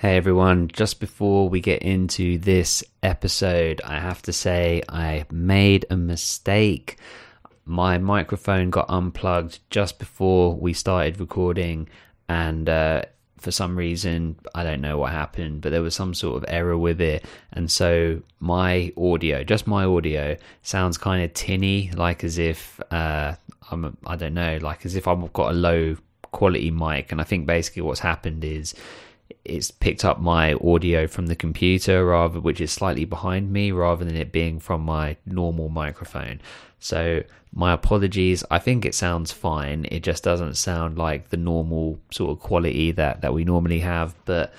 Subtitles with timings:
[0.00, 5.86] Hey everyone, just before we get into this episode, I have to say I made
[5.90, 6.98] a mistake.
[7.64, 11.88] My microphone got unplugged just before we started recording,
[12.28, 13.02] and uh,
[13.38, 16.78] for some reason, I don't know what happened, but there was some sort of error
[16.78, 17.24] with it.
[17.52, 23.34] And so my audio, just my audio, sounds kind of tinny, like as if uh,
[23.72, 25.96] I'm, I don't know, like as if I've got a low
[26.30, 27.10] quality mic.
[27.10, 28.76] And I think basically what's happened is
[29.44, 34.04] it's picked up my audio from the computer rather which is slightly behind me rather
[34.04, 36.40] than it being from my normal microphone.
[36.80, 38.44] So my apologies.
[38.50, 39.86] I think it sounds fine.
[39.90, 44.14] It just doesn't sound like the normal sort of quality that that we normally have
[44.24, 44.52] but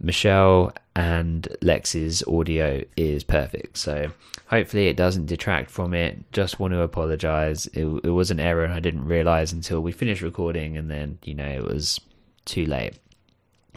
[0.00, 3.76] michelle and lex's audio is perfect.
[3.78, 4.10] So
[4.46, 6.32] hopefully it doesn't detract from it.
[6.32, 7.66] Just want to apologize.
[7.68, 8.64] It, it was an error.
[8.64, 12.00] And i didn't realize until we finished recording and then you know it was
[12.44, 12.94] too late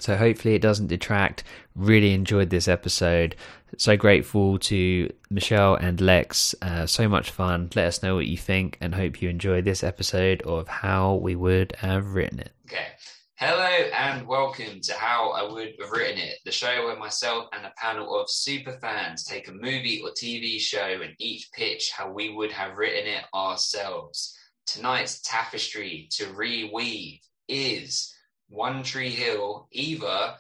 [0.02, 1.44] so hopefully it doesn't detract.
[1.76, 3.36] Really enjoyed this episode.
[3.78, 6.56] So grateful to Michelle and Lex.
[6.62, 7.70] Uh, so much fun.
[7.76, 11.36] Let us know what you think and hope you enjoy this episode of How We
[11.36, 12.52] Would Have Written It.
[12.66, 12.88] Okay.
[13.36, 17.66] Hello and welcome to How I Would Have Written It, the show where myself and
[17.66, 22.12] a panel of super fans take a movie or TV show and each pitch how
[22.12, 24.38] we would have written it ourselves.
[24.68, 28.11] Tonight's tapestry to reweave is
[28.52, 30.36] one Tree Hill either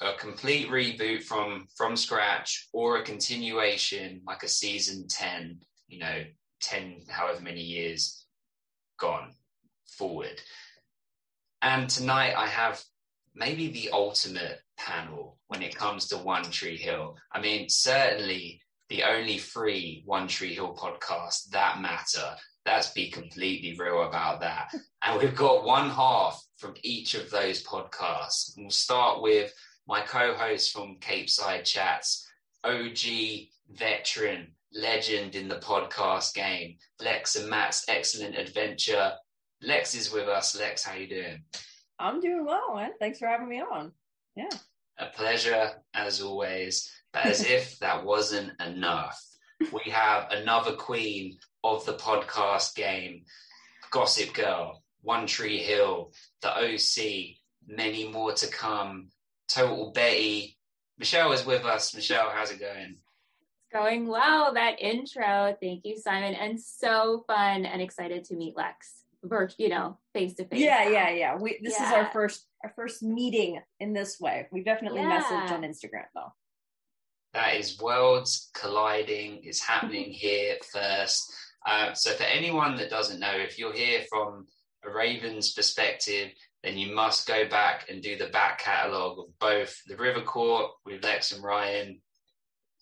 [0.00, 6.24] a complete reboot from from scratch or a continuation like a season 10 you know
[6.62, 8.26] 10 however many years
[8.98, 9.32] gone
[9.86, 10.40] forward.
[11.62, 12.82] And tonight i have
[13.34, 17.16] maybe the ultimate panel when it comes to one tree hill.
[17.32, 23.76] I mean certainly the only free one tree hill podcast that matter let's be completely
[23.78, 24.74] real about that.
[25.04, 28.52] And we've got one half from each of those podcasts.
[28.56, 29.52] we'll start with
[29.86, 32.26] my co-host from Cape Side Chats,
[32.64, 39.12] OG veteran, legend in the podcast game, Lex and Matt's excellent adventure.
[39.62, 40.58] Lex is with us.
[40.58, 41.42] Lex, how you doing?
[41.98, 42.92] I'm doing well, man.
[42.98, 43.92] Thanks for having me on.
[44.36, 44.48] Yeah.
[44.98, 46.90] A pleasure as always.
[47.12, 49.20] But as if that wasn't enough,
[49.72, 53.22] we have another queen of the podcast game
[53.90, 57.36] Gossip Girl, One Tree Hill, The OC,
[57.66, 59.08] many more to come.
[59.48, 60.58] Total Betty.
[60.98, 61.94] Michelle is with us.
[61.94, 62.96] Michelle, how's it going?
[62.96, 64.54] It's going well.
[64.54, 65.56] That intro.
[65.60, 66.34] Thank you, Simon.
[66.34, 68.92] And so fun and excited to meet Lex.
[69.24, 70.60] Virt, you know, face to face.
[70.60, 71.36] Yeah, yeah, yeah.
[71.36, 71.86] We this yeah.
[71.86, 74.48] is our first our first meeting in this way.
[74.52, 75.22] We definitely yeah.
[75.22, 76.32] messaged on Instagram though
[77.34, 81.32] that is worlds colliding is happening here first.
[81.66, 84.46] Uh, so for anyone that doesn't know, if you're here from
[84.84, 86.30] a Ravens perspective,
[86.62, 90.70] then you must go back and do the back catalogue of both the River Court
[90.84, 92.00] with Lex and Ryan,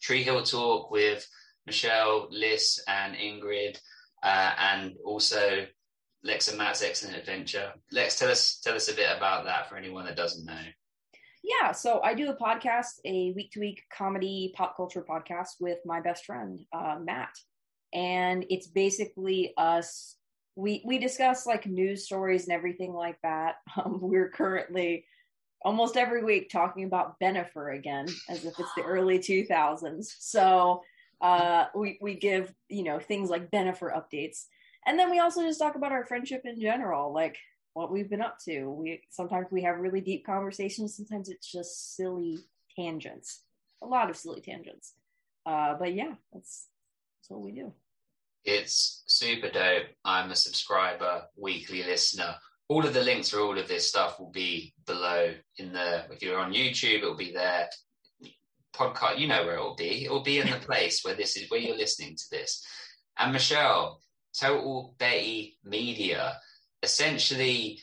[0.00, 1.26] Tree Hill Talk with
[1.66, 3.78] Michelle, Liz, and Ingrid,
[4.22, 5.66] uh, and also
[6.24, 7.72] Lex and Matt's Excellent Adventure.
[7.90, 10.62] Lex, tell us tell us a bit about that for anyone that doesn't know.
[11.42, 15.78] Yeah, so I do a podcast, a week to week comedy pop culture podcast with
[15.84, 17.30] my best friend, uh, Matt.
[17.92, 20.16] And it's basically us.
[20.56, 23.56] We, we discuss like news stories and everything like that.
[23.76, 25.06] Um, we're currently
[25.62, 30.14] almost every week talking about Bennifer again, as if it's the early 2000s.
[30.18, 30.82] So
[31.20, 34.44] uh, we, we give, you know, things like Bennifer updates.
[34.86, 37.14] And then we also just talk about our friendship in general.
[37.14, 37.38] Like,
[37.74, 38.70] what we've been up to.
[38.70, 40.96] We sometimes we have really deep conversations.
[40.96, 42.38] Sometimes it's just silly
[42.76, 43.42] tangents.
[43.82, 44.94] A lot of silly tangents.
[45.46, 46.68] Uh, but yeah, that's
[47.20, 47.72] that's what we do.
[48.44, 49.86] It's super dope.
[50.04, 52.34] I'm a subscriber, weekly listener.
[52.68, 56.04] All of the links for all of this stuff will be below in the.
[56.10, 57.68] If you're on YouTube, it'll be there.
[58.74, 60.04] Podcast, you know where it'll be.
[60.04, 62.64] It'll be in the place where this is where you're listening to this.
[63.18, 64.00] And Michelle,
[64.38, 66.38] Total Betty Media
[66.82, 67.80] essentially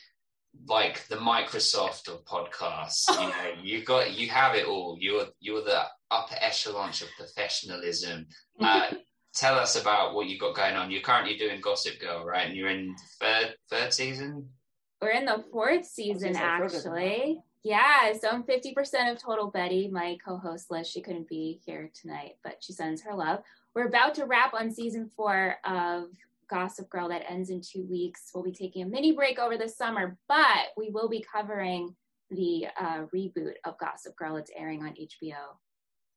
[0.67, 3.07] like the Microsoft of podcasts.
[3.09, 4.97] You know, you got you have it all.
[4.99, 8.27] You're you're the upper echelons of professionalism.
[8.61, 8.91] Uh,
[9.39, 10.91] tell us about what you've got going on.
[10.91, 12.47] You're currently doing Gossip Girl, right?
[12.47, 14.49] And you're in third third season.
[15.01, 17.39] We're in the fourth season, actually.
[17.63, 19.89] Yeah, so I'm 50% of Total Betty.
[19.89, 23.39] My co-host Liz, she couldn't be here tonight, but she sends her love.
[23.73, 26.05] We're about to wrap on season four of
[26.49, 28.31] Gossip Girl that ends in two weeks.
[28.33, 31.95] We'll be taking a mini break over the summer, but we will be covering
[32.29, 34.37] the uh, reboot of Gossip Girl.
[34.37, 35.57] It's airing on HBO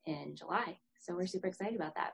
[0.06, 0.78] in July.
[1.00, 2.12] So we're super excited about that.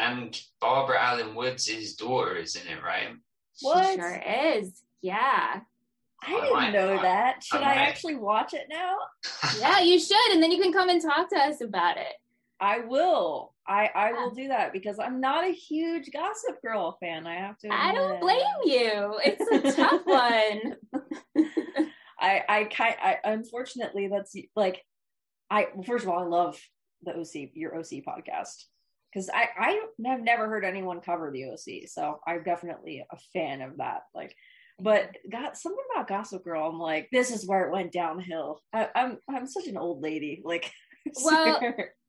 [0.00, 3.08] And Barbara Alyn Woods' daughter is in it, right?
[3.60, 3.86] What?
[3.86, 4.22] She sure
[4.56, 4.82] is.
[5.02, 5.60] Yeah.
[6.22, 7.44] I didn't I know I, that.
[7.44, 8.96] Should I, I actually watch it now?
[9.58, 12.14] yeah, you should, and then you can come and talk to us about it.
[12.60, 13.54] I will.
[13.66, 17.26] I I will do that because I'm not a huge Gossip Girl fan.
[17.26, 17.68] I have to.
[17.68, 17.80] Admit.
[17.80, 19.18] I don't blame you.
[19.24, 20.76] It's a tough one.
[22.20, 24.82] I I kind I unfortunately that's like
[25.50, 26.58] I first of all I love
[27.02, 28.64] the OC your OC podcast
[29.12, 33.62] because I I have never heard anyone cover the OC so I'm definitely a fan
[33.62, 34.34] of that like
[34.78, 38.60] but got something about Gossip Girl I'm like this is where it went downhill.
[38.72, 40.72] I, I'm I'm such an old lady like
[41.24, 41.60] well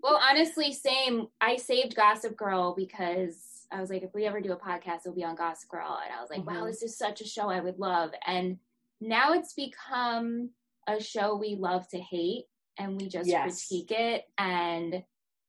[0.01, 1.27] well honestly same.
[1.39, 5.15] I saved Gossip Girl because I was like if we ever do a podcast it'll
[5.15, 6.61] be on Gossip Girl and I was like mm-hmm.
[6.61, 8.11] wow this is such a show I would love.
[8.25, 8.57] And
[8.99, 10.51] now it's become
[10.87, 12.45] a show we love to hate
[12.77, 13.67] and we just yes.
[13.67, 15.03] critique it and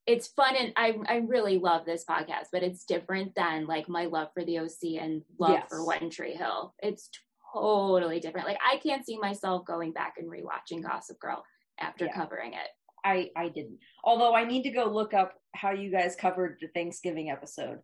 [0.06, 4.06] it's fun and I I really love this podcast, but it's different than like my
[4.06, 5.66] love for the OC and love yes.
[5.68, 6.74] for One Tree Hill.
[6.82, 7.08] It's
[7.52, 8.46] totally different.
[8.46, 11.44] Like I can't see myself going back and rewatching Gossip Girl
[11.80, 12.14] after yeah.
[12.14, 12.68] covering it.
[13.04, 13.78] I I didn't.
[14.04, 17.78] Although I need to go look up how you guys covered the Thanksgiving episode.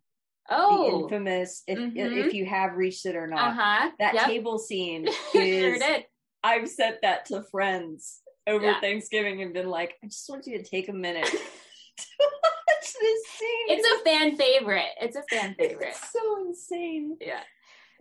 [0.49, 1.97] Oh, the infamous if mm-hmm.
[1.97, 3.51] if you have reached it or not.
[3.51, 3.91] Uh-huh.
[3.99, 4.25] That yep.
[4.25, 5.81] table scene is.
[5.81, 5.99] sure
[6.43, 8.81] I've sent that to friends over yeah.
[8.81, 11.29] Thanksgiving and been like, I just want you to take a minute
[12.19, 13.67] watch this scene.
[13.67, 14.91] It's a fan favorite.
[15.01, 15.89] It's a fan favorite.
[15.89, 17.17] It's so insane.
[17.19, 17.41] Yeah,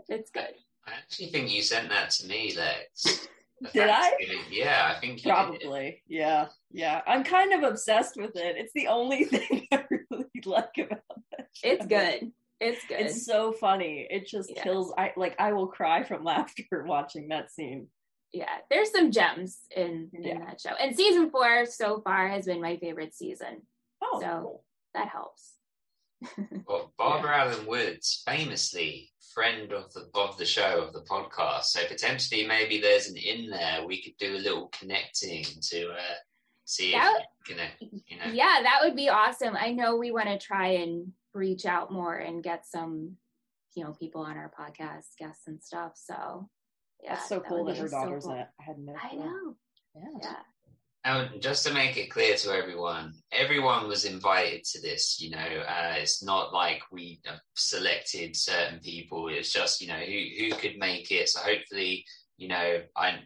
[0.09, 0.55] it's good.
[0.87, 3.29] I actually think you sent that to me, Lex.
[3.73, 4.13] Did I?
[4.51, 6.03] Yeah, I think probably.
[6.09, 6.17] Did.
[6.17, 7.01] Yeah, yeah.
[7.07, 8.57] I'm kind of obsessed with it.
[8.57, 11.03] It's the only thing I really like about
[11.39, 11.47] it.
[11.63, 12.33] It's good.
[12.61, 13.01] It's good.
[13.01, 14.07] It's so funny.
[14.11, 14.63] It just yeah.
[14.63, 14.93] kills.
[14.97, 15.35] I like.
[15.39, 17.89] I will cry from laughter watching that scene.
[18.33, 20.39] Yeah, there's some gems in in yeah.
[20.41, 23.63] that show, and season four so far has been my favorite season.
[24.13, 24.65] Oh, so cool.
[24.95, 25.55] that helps.
[26.67, 27.55] well, Barbara yeah.
[27.55, 32.81] Alyn Woods, famously friend of the of the show of the podcast, so potentially maybe
[32.81, 36.17] there's an in there we could do a little connecting to uh,
[36.65, 37.81] see that, if connect.
[37.81, 39.57] You know, yeah, that would be awesome.
[39.57, 43.17] I know we want to try and reach out more and get some,
[43.75, 45.93] you know, people on our podcast, guests and stuff.
[45.95, 46.49] So
[47.03, 48.39] yeah, that's so that cool that her daughter's so cool.
[48.39, 48.47] in.
[48.61, 48.95] I had no.
[49.01, 49.57] I know.
[49.95, 50.03] Yeah.
[50.21, 50.35] yeah.
[51.05, 55.21] And just to make it clear to everyone, everyone was invited to this.
[55.21, 57.21] You know, uh, it's not like we
[57.55, 59.29] selected certain people.
[59.29, 61.29] It's just you know who who could make it.
[61.29, 62.05] So hopefully,
[62.37, 63.21] you know, I,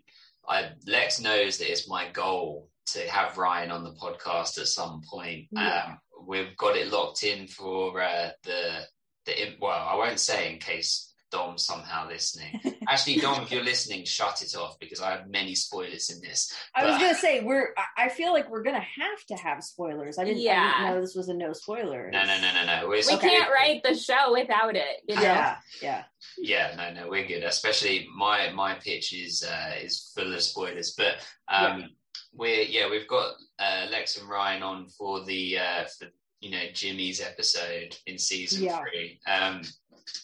[0.46, 5.02] I Lex knows that it's my goal to have Ryan on the podcast at some
[5.10, 5.46] point.
[5.50, 5.84] Yeah.
[5.86, 8.86] Um, we've got it locked in for uh, the
[9.26, 12.60] the well, I won't say in case Dom somehow listening.
[12.88, 16.54] Actually, Dom, if you're listening, shut it off because I have many spoilers in this.
[16.74, 17.74] I was gonna say we're.
[17.96, 20.18] I feel like we're gonna have to have spoilers.
[20.18, 20.72] I didn't, yeah.
[20.74, 22.12] I didn't know this was a no spoilers.
[22.12, 22.88] No, no, no, no, no.
[22.88, 23.28] We're, we okay.
[23.30, 25.02] can't write the show without it.
[25.08, 25.22] You know?
[25.22, 26.04] Yeah, yeah,
[26.38, 26.74] yeah.
[26.76, 27.42] No, no, we're good.
[27.42, 31.14] Especially my my pitch is uh, is full of spoilers, but
[31.48, 31.86] um, yeah.
[32.34, 36.08] we're yeah we've got uh, Lex and Ryan on for the uh, for
[36.42, 38.80] you know Jimmy's episode in season yeah.
[38.80, 39.20] three.
[39.26, 39.62] Um,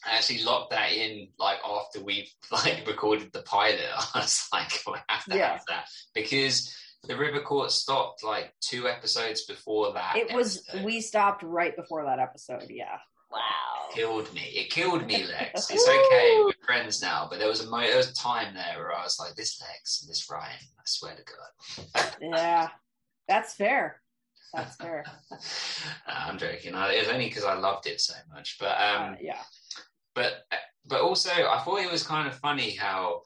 [0.04, 3.80] I actually locked that in like after we've like recorded the pilot.
[4.14, 5.52] I was like, we have to yeah.
[5.52, 10.16] have that because the River Court stopped like two episodes before that.
[10.16, 12.66] It was we stopped right before that episode.
[12.68, 12.98] Yeah.
[13.30, 13.40] Wow.
[13.92, 14.40] Killed me.
[14.40, 15.70] It killed me, Lex.
[15.70, 16.42] It's okay.
[16.44, 17.28] We're friends now.
[17.30, 19.60] But there was a mo- there was a time there where I was like, this
[19.60, 20.58] Lex and this Ryan.
[20.78, 22.14] I swear to God.
[22.20, 22.68] yeah,
[23.28, 24.00] that's fair.
[24.54, 25.04] That's fair.
[26.06, 26.74] I'm joking.
[26.74, 28.56] it was only because I loved it so much.
[28.58, 29.38] But um, uh, yeah
[30.18, 30.42] but
[30.86, 33.22] but also I thought it was kind of funny how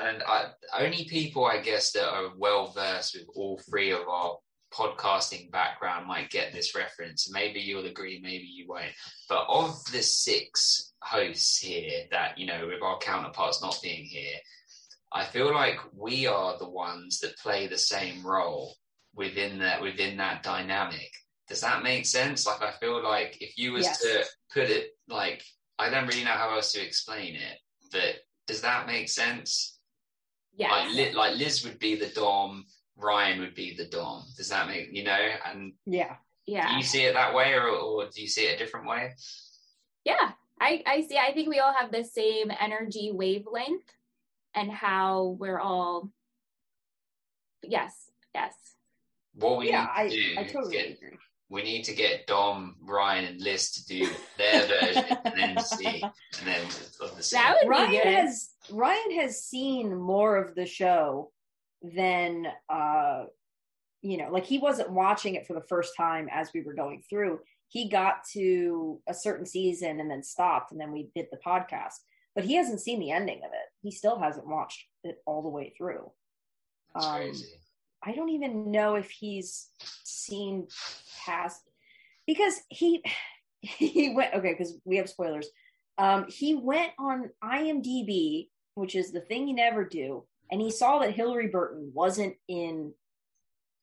[0.00, 0.46] and I,
[0.80, 4.36] only people I guess that are well versed with all three of our
[4.72, 7.30] podcasting background might get this reference.
[7.30, 8.90] Maybe you'll agree, maybe you won't.
[9.28, 14.34] But of the six hosts here that, you know, with our counterparts not being here,
[15.12, 18.74] I feel like we are the ones that play the same role
[19.14, 21.10] within that within that dynamic.
[21.48, 22.46] Does that make sense?
[22.46, 24.00] Like I feel like if you was yes.
[24.00, 25.42] to put it like
[25.78, 27.58] I don't really know how else to explain it,
[27.92, 28.16] but
[28.46, 29.78] does that make sense?
[30.56, 30.70] Yeah.
[30.70, 32.64] Like, like Liz would be the dom,
[32.96, 34.24] Ryan would be the dom.
[34.36, 35.28] Does that make you know?
[35.46, 36.16] And yeah,
[36.46, 36.70] yeah.
[36.70, 39.14] Do you see it that way, or, or do you see it a different way?
[40.04, 41.18] Yeah, I I see.
[41.18, 43.90] I think we all have the same energy wavelength,
[44.54, 46.10] and how we're all.
[47.62, 48.10] Yes.
[48.34, 48.73] Yes.
[49.34, 51.18] What we yeah, I, I totally get, agree
[51.54, 56.02] we need to get Dom, Ryan, and Liz to do their version, and then see,
[56.02, 56.62] and then
[57.32, 58.06] that would Ryan be good.
[58.06, 61.30] has Ryan has seen more of the show
[61.82, 63.24] than uh,
[64.02, 67.02] you know, like he wasn't watching it for the first time as we were going
[67.08, 67.40] through.
[67.68, 71.94] He got to a certain season and then stopped, and then we did the podcast.
[72.34, 73.68] but he hasn't seen the ending of it.
[73.80, 76.10] He still hasn't watched it all the way through.
[76.94, 77.46] That's um, crazy.
[78.04, 79.68] I don't even know if he's
[80.04, 80.68] seen
[81.24, 81.62] past
[82.26, 83.02] because he
[83.60, 85.48] he went okay because we have spoilers.
[85.96, 90.98] Um, he went on IMDb, which is the thing you never do, and he saw
[90.98, 92.92] that Hilarie Burton wasn't in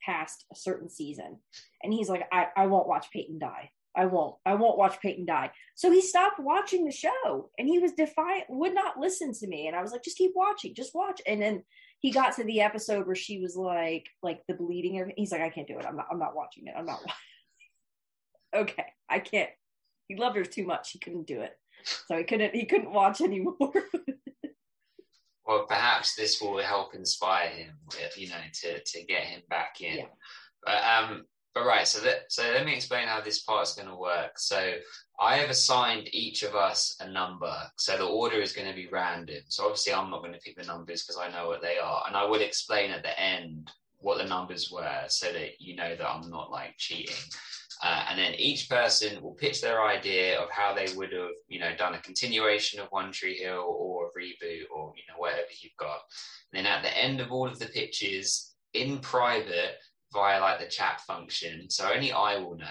[0.06, 1.40] past a certain season,
[1.82, 3.72] and he's like, I, I won't watch Peyton die.
[3.96, 4.36] I won't.
[4.46, 5.52] I won't watch Peyton die.
[5.76, 9.68] So he stopped watching the show and he was defiant, would not listen to me.
[9.68, 11.22] And I was like, just keep watching, just watch.
[11.28, 11.64] And then
[12.02, 15.14] he got to the episode where she was like, like the bleeding.
[15.16, 15.86] He's like, I can't do it.
[15.86, 16.74] I'm not, I'm not watching it.
[16.76, 17.00] I'm not
[18.56, 18.86] okay.
[19.08, 19.52] I can't.
[20.08, 20.92] He loved her too much.
[20.92, 21.54] He couldn't do it.
[22.08, 23.72] So he couldn't, he couldn't watch anymore.
[25.46, 27.76] well, perhaps this will help inspire him,
[28.18, 30.00] you know, to, to get him back in.
[30.00, 30.06] Yeah.
[30.66, 33.96] But, um, but right, so that so let me explain how this part's going to
[33.96, 34.38] work.
[34.40, 34.74] So
[35.22, 37.56] I have assigned each of us a number.
[37.78, 39.44] So the order is going to be random.
[39.50, 42.04] So obviously I'm not going to pick the numbers because I know what they are,
[42.08, 45.96] and I will explain at the end what the numbers were so that you know
[45.96, 47.16] that I'm not like cheating.
[47.84, 51.60] Uh, and then each person will pitch their idea of how they would have, you
[51.60, 55.48] know, done a continuation of One Tree Hill or a reboot or you know whatever
[55.62, 56.00] you've got.
[56.52, 59.78] And then at the end of all of the pitches, in private,
[60.14, 61.70] via like the chat function.
[61.70, 62.66] So only I will know.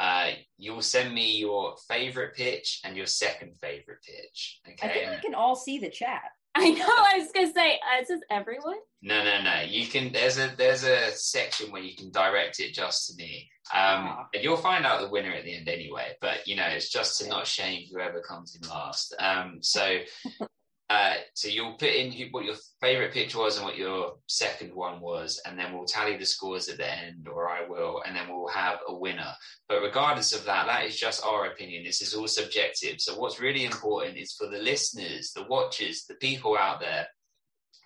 [0.00, 4.60] Uh, you'll send me your favorite pitch and your second favorite pitch.
[4.66, 4.88] Okay.
[4.88, 6.22] I think we can all see the chat.
[6.56, 6.84] I know.
[6.88, 8.78] I was gonna say, uh, is everyone?
[9.02, 9.60] No, no, no.
[9.60, 10.10] You can.
[10.10, 13.48] There's a there's a section where you can direct it just to me.
[13.72, 13.78] Um,
[14.08, 14.26] ah.
[14.34, 16.16] and you'll find out the winner at the end anyway.
[16.20, 19.14] But you know, it's just to not shame whoever comes in last.
[19.20, 19.98] Um, so
[20.90, 25.00] Uh, so you'll put in what your favorite pitch was and what your second one
[25.00, 28.28] was, and then we'll tally the scores at the end, or I will, and then
[28.28, 29.32] we'll have a winner.
[29.68, 31.84] But regardless of that, that is just our opinion.
[31.84, 33.00] This is all subjective.
[33.00, 37.06] So what's really important is for the listeners, the watchers, the people out there,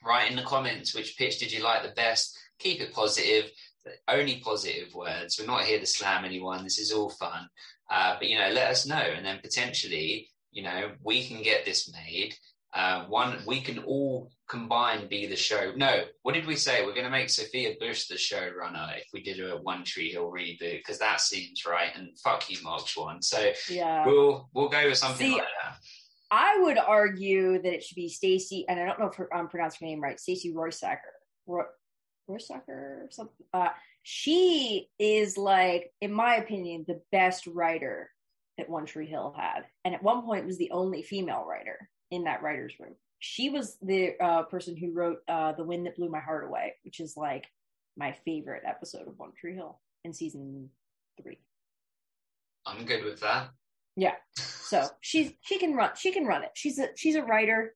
[0.03, 2.39] write in the comments which pitch did you like the best.
[2.59, 3.51] Keep it positive.
[4.09, 5.39] Only positive words.
[5.39, 6.65] We're not here to slam anyone.
[6.65, 7.49] This is all fun.
[7.91, 11.67] Uh, but you know, let us know, and then potentially, you know, we can get
[11.67, 12.35] this made
[12.75, 15.73] uh, one, we can all combine be the show.
[15.77, 16.85] No, what did we say?
[16.85, 20.31] We're going to make Sophia Bush the showrunner if we did a One Tree Hill
[20.31, 21.91] reboot because that seems right.
[21.95, 23.23] And fuck you, Mark Schwahn.
[23.23, 25.77] So yeah, we'll we'll go with something See, like that.
[26.33, 29.87] I would argue that it should be Stacy, and I don't know if I'm pronouncing
[29.87, 30.19] her name right.
[30.19, 30.99] Stacy Roysacker,
[31.47, 31.63] Roy,
[32.29, 33.47] Roysacker, something.
[33.53, 33.69] Uh,
[34.03, 38.11] she is like, in my opinion, the best writer
[38.59, 42.25] that One Tree Hill had, and at one point was the only female writer in
[42.25, 42.95] that writer's room.
[43.19, 46.75] She was the uh, person who wrote uh, The Wind That Blew My Heart Away,
[46.85, 47.47] which is like
[47.97, 50.71] my favorite episode of One Tree Hill in season
[51.21, 51.39] three.
[52.67, 53.51] I'm good with that.
[53.97, 54.15] Yeah.
[54.65, 56.51] So she's she can run she can run it.
[56.55, 57.75] She's a she's a writer.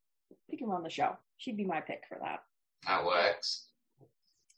[0.50, 1.18] She can run the show.
[1.37, 2.40] She'd be my pick for that.
[2.87, 3.66] That works.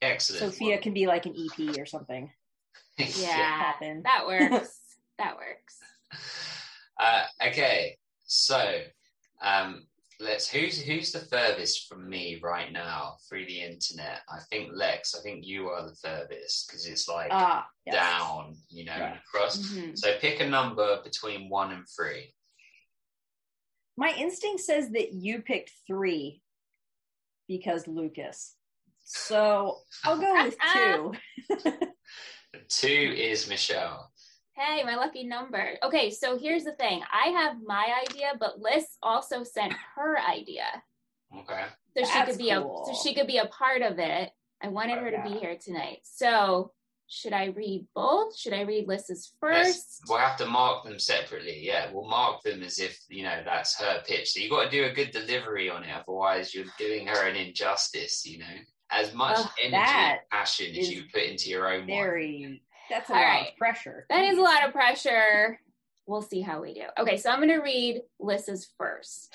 [0.00, 0.54] Excellent.
[0.54, 2.30] Sophia can be like an EP or something.
[2.99, 4.78] yeah, that works.
[5.18, 5.78] that works.
[6.99, 8.78] Uh, okay, so
[9.40, 9.87] um,
[10.20, 14.20] let's who's who's the furthest from me right now through the internet?
[14.28, 15.14] I think Lex.
[15.14, 17.94] I think you are the furthest because it's like ah, yes.
[17.94, 19.16] down, you know, yeah.
[19.26, 19.59] across.
[19.59, 19.94] Mm-hmm.
[19.94, 22.35] So pick a number between one and three.
[23.97, 26.42] My instinct says that you picked three
[27.49, 28.54] because Lucas.
[29.04, 31.12] So I'll go with two.
[32.68, 34.09] two is Michelle.
[34.54, 35.78] Hey, my lucky number.
[35.83, 37.02] Okay, so here's the thing.
[37.12, 40.64] I have my idea, but Liz also sent her idea.
[41.37, 41.64] Okay.
[41.97, 42.85] So That's she could be cool.
[42.88, 44.30] a so she could be a part of it.
[44.62, 46.00] I wanted oh, her to be here tonight.
[46.02, 46.73] So
[47.09, 48.37] should I read both?
[48.37, 49.66] Should I read Liz's first?
[49.66, 51.59] Yes, we'll have to mark them separately.
[51.61, 54.33] Yeah, we'll mark them as if you know that's her pitch.
[54.33, 57.37] So you got to do a good delivery on it, otherwise you're doing her an
[57.37, 58.25] injustice.
[58.26, 58.54] You know,
[58.90, 61.87] as much oh, energy and passion as you put into your own.
[61.87, 62.61] Very one.
[62.90, 63.49] That's a All lot right.
[63.52, 64.06] of pressure.
[64.11, 65.61] That is a lot of pressure.
[66.06, 66.82] We'll see how we do.
[66.99, 69.32] Okay, so I'm going to read Liz's first.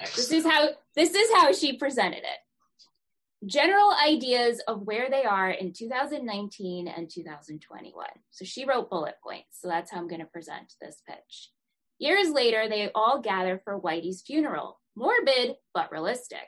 [0.00, 0.16] Excellent.
[0.16, 3.46] This is how this is how she presented it.
[3.46, 8.06] General ideas of where they are in 2019 and 2021.
[8.30, 9.60] So she wrote bullet points.
[9.60, 11.50] So that's how I'm going to present this pitch.
[11.98, 14.80] Years later, they all gather for Whitey's funeral.
[14.96, 16.46] Morbid, but realistic.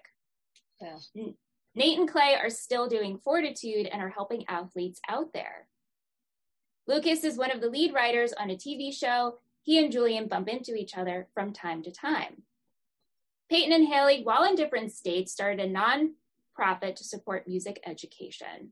[0.80, 0.96] Yeah.
[1.74, 5.68] Nate and Clay are still doing fortitude and are helping athletes out there.
[6.88, 9.38] Lucas is one of the lead writers on a TV show.
[9.62, 12.42] He and Julian bump into each other from time to time.
[13.50, 18.70] Peyton and Haley, while in different states, started a non-profit to support music education.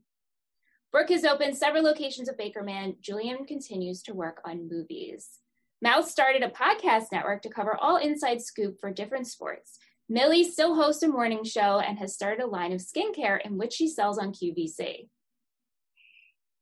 [0.93, 3.01] Brooke has opened several locations of Bakerman.
[3.01, 5.39] Julian continues to work on movies.
[5.81, 9.77] Mouth started a podcast network to cover all inside scoop for different sports.
[10.07, 13.73] Millie still hosts a morning show and has started a line of skincare in which
[13.73, 15.09] she sells on QVC.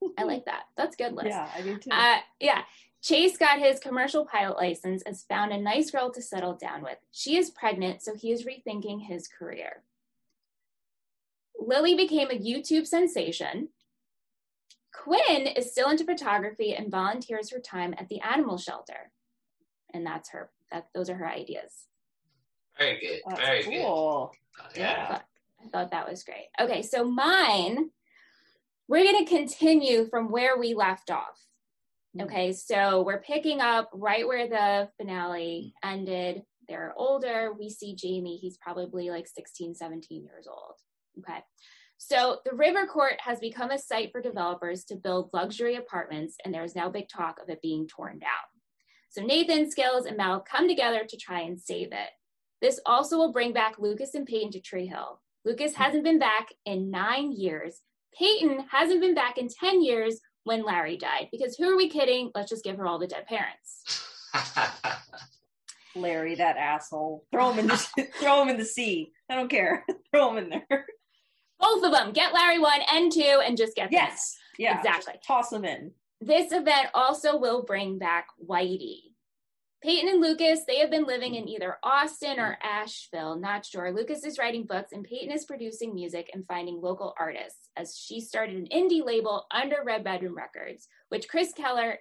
[0.18, 0.64] I like that.
[0.78, 1.30] That's good list.
[1.30, 1.90] Yeah, I do too.
[1.92, 2.62] Uh, yeah.
[3.02, 6.98] Chase got his commercial pilot license and found a nice girl to settle down with.
[7.12, 9.84] She is pregnant, so he is rethinking his career.
[11.60, 13.70] Lily became a YouTube sensation.
[14.94, 19.12] Quinn is still into photography and volunteers her time at the animal shelter.
[19.94, 20.50] And that's her.
[20.72, 21.88] That those are her ideas.
[22.78, 23.22] Very good.
[23.28, 24.32] That's Very cool.
[24.74, 24.80] good.
[24.80, 25.20] Yeah.
[25.64, 26.48] I thought that was great.
[26.60, 27.90] Okay, so mine,
[28.88, 31.40] we're going to continue from where we left off.
[32.18, 32.24] Mm.
[32.24, 36.44] Okay, so we're picking up right where the finale ended.
[36.68, 37.52] They're older.
[37.58, 38.38] We see Jamie.
[38.38, 40.76] He's probably like 16, 17 years old.
[41.20, 41.40] Okay.
[41.98, 46.54] So the River Court has become a site for developers to build luxury apartments, and
[46.54, 48.30] there's now big talk of it being torn down.
[49.10, 52.10] So Nathan, Skills, and Mal come together to try and save it.
[52.62, 55.22] This also will bring back Lucas and Peyton to Tree Hill.
[55.46, 57.82] Lucas hasn't been back in nine years.
[58.18, 61.30] Peyton hasn't been back in 10 years when Larry died.
[61.32, 62.32] Because who are we kidding?
[62.36, 64.04] Let's just give her all the dead parents.
[65.96, 67.26] Larry, that asshole.
[67.32, 69.12] Throw him in the throw him in the sea.
[69.30, 69.86] I don't care.
[70.12, 70.86] throw him in there.
[71.60, 72.12] Both of them.
[72.14, 73.94] Get Larry one and two and just get them.
[73.94, 74.36] Yes.
[74.58, 74.78] Yeah.
[74.78, 75.14] Exactly.
[75.26, 75.92] Toss them in.
[76.20, 79.13] This event also will bring back Whitey.
[79.84, 83.92] Peyton and Lucas, they have been living in either Austin or Asheville, not sure.
[83.92, 88.22] Lucas is writing books and Peyton is producing music and finding local artists as she
[88.22, 92.00] started an indie label under Red Bedroom Records, which Chris Keller,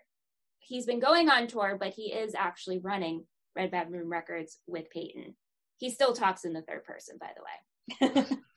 [0.60, 3.24] he's been going on tour, but he is actually running
[3.56, 5.34] Red Bedroom Records with Peyton.
[5.78, 8.38] He still talks in the third person, by the way.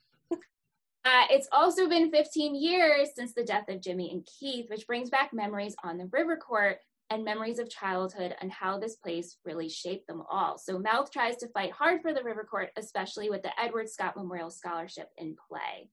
[1.08, 5.12] Uh, it's also been 15 years since the death of Jimmy and Keith, which brings
[5.12, 6.80] back memories on the River Court
[7.10, 10.58] and memories of childhood and how this place really shaped them all.
[10.58, 14.16] So Mouth tries to fight hard for the River Court, especially with the Edward Scott
[14.16, 15.90] Memorial Scholarship in play.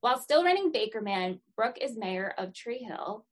[0.00, 3.26] While still running Bakerman, Brooke is mayor of Tree Hill.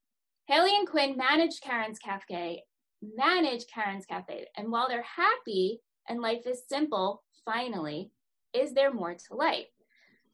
[0.49, 2.63] Haley and Quinn manage Karen's Cafe,
[3.03, 8.11] manage Karen's Cafe, and while they're happy and life is simple, finally,
[8.53, 9.67] is there more to life?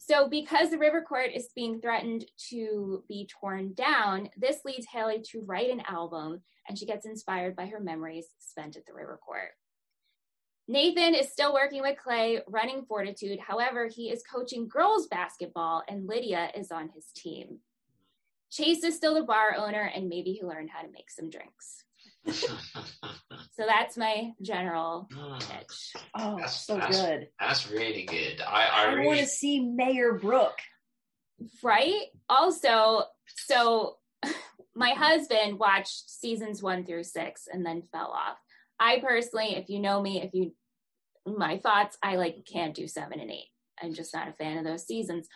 [0.05, 5.23] So, because the River Court is being threatened to be torn down, this leads Haley
[5.31, 9.21] to write an album, and she gets inspired by her memories spent at the River
[9.25, 9.51] Court.
[10.67, 13.39] Nathan is still working with Clay, running Fortitude.
[13.39, 17.59] However, he is coaching girls basketball, and Lydia is on his team.
[18.51, 21.85] Chase is still the bar owner, and maybe he learned how to make some drinks.
[23.55, 25.93] So that's my general ah, pitch.
[26.15, 27.29] Oh, That's- so that's- good.
[27.39, 28.41] That's really good.
[28.41, 30.59] I, I, I, really want to see Mayor Brooke.
[31.63, 32.07] Right?
[32.29, 33.05] Also,
[33.47, 33.97] so
[34.75, 38.39] my husband watched seasons one through six and then fell off.
[38.81, 40.55] I personally, if you know me, if you
[41.25, 43.49] my thoughts, I like can't do seven and eight.
[43.81, 45.29] I'm just not a fan of those seasons.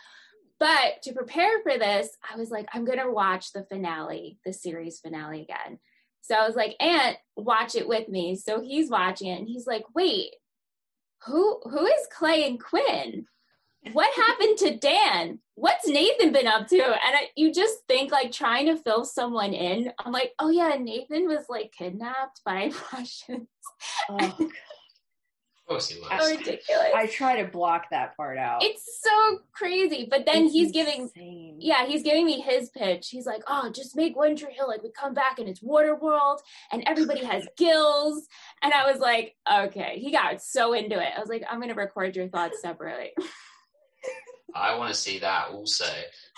[0.59, 5.01] But to prepare for this, I was like, I'm gonna watch the finale, the series
[5.01, 5.79] finale again.
[6.27, 8.35] So I was like, Aunt, watch it with me.
[8.35, 10.35] So he's watching it and he's like, wait,
[11.25, 13.27] who who is Clay and Quinn?
[13.93, 15.39] What happened to Dan?
[15.55, 16.83] What's Nathan been up to?
[16.83, 19.93] And I, you just think like trying to fill someone in.
[20.01, 23.49] I'm like, oh yeah, Nathan was like kidnapped by Russians.
[24.09, 24.51] Oh,
[25.67, 26.31] course he How was.
[26.31, 26.89] ridiculous!
[26.95, 28.63] I try to block that part out.
[28.63, 30.07] it's so crazy.
[30.11, 31.11] But then It's he's giving
[31.59, 33.09] Yeah, he's giving me his pitch.
[33.11, 35.97] He's like, oh, just make One Tree Hill like we come back and it's Water
[35.97, 36.41] World
[36.73, 38.27] and everybody has gills.
[38.63, 39.99] And I was like, okay.
[39.99, 41.13] He got so into it.
[41.17, 43.11] I was like, I'm gonna record your thoughts separately.
[44.57, 45.85] I want to see that also.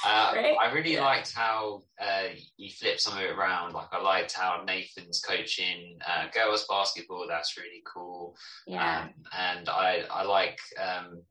[0.04, 0.56] Uh, Right?
[0.60, 1.04] I really Yeah.
[1.04, 3.72] liked how uh, you flipped some of it around.
[3.72, 7.26] Like I liked how Nathan's coaching uh, girls basketball.
[7.28, 8.36] That's really cool.
[8.66, 9.02] Yeah.
[9.02, 11.22] Um, and I I like um,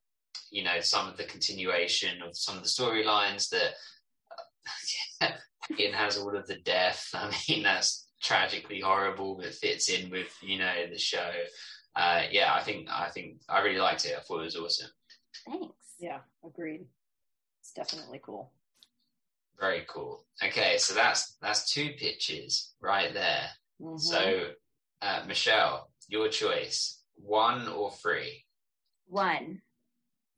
[0.52, 3.73] you know some of the continuation of some of the storylines that
[5.21, 5.32] uh,
[5.80, 7.10] Ian has all of the death.
[7.13, 11.32] I mean that's tragically horrible, but fits in with you know the show.
[11.95, 14.15] Uh, yeah, I think I think I really liked it.
[14.17, 14.89] I thought it was awesome.
[15.45, 15.73] Thanks.
[16.00, 16.86] Yeah, agreed.
[17.62, 18.52] It's definitely cool.
[19.60, 20.26] Very cool.
[20.44, 23.50] Okay, so that's that's two pitches right there.
[23.82, 24.00] Mhm.
[24.00, 24.54] So,
[25.02, 28.46] uh, Michelle, your choice: one or three.
[29.08, 29.62] One.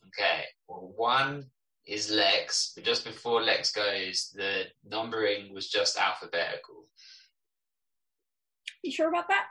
[0.08, 0.46] Okay.
[0.68, 1.52] Well, one
[1.86, 6.86] is Lex, but just before Lex goes, the numbering was just alphabetical.
[8.84, 9.48] you sure about that?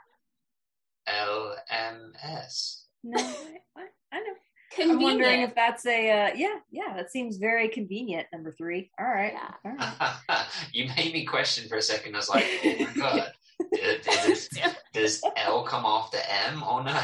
[1.05, 2.85] L M S.
[3.03, 4.35] No, I, I, I know.
[4.71, 4.99] Convenient.
[4.99, 6.93] I'm wondering if that's a uh, yeah, yeah.
[6.95, 8.27] That seems very convenient.
[8.31, 8.91] Number three.
[8.99, 9.33] All right.
[9.33, 9.53] Yeah.
[9.65, 10.45] All right.
[10.73, 12.13] you made me question for a second.
[12.15, 13.31] I was like, oh my god,
[13.73, 17.01] is, is Does L come after M or no?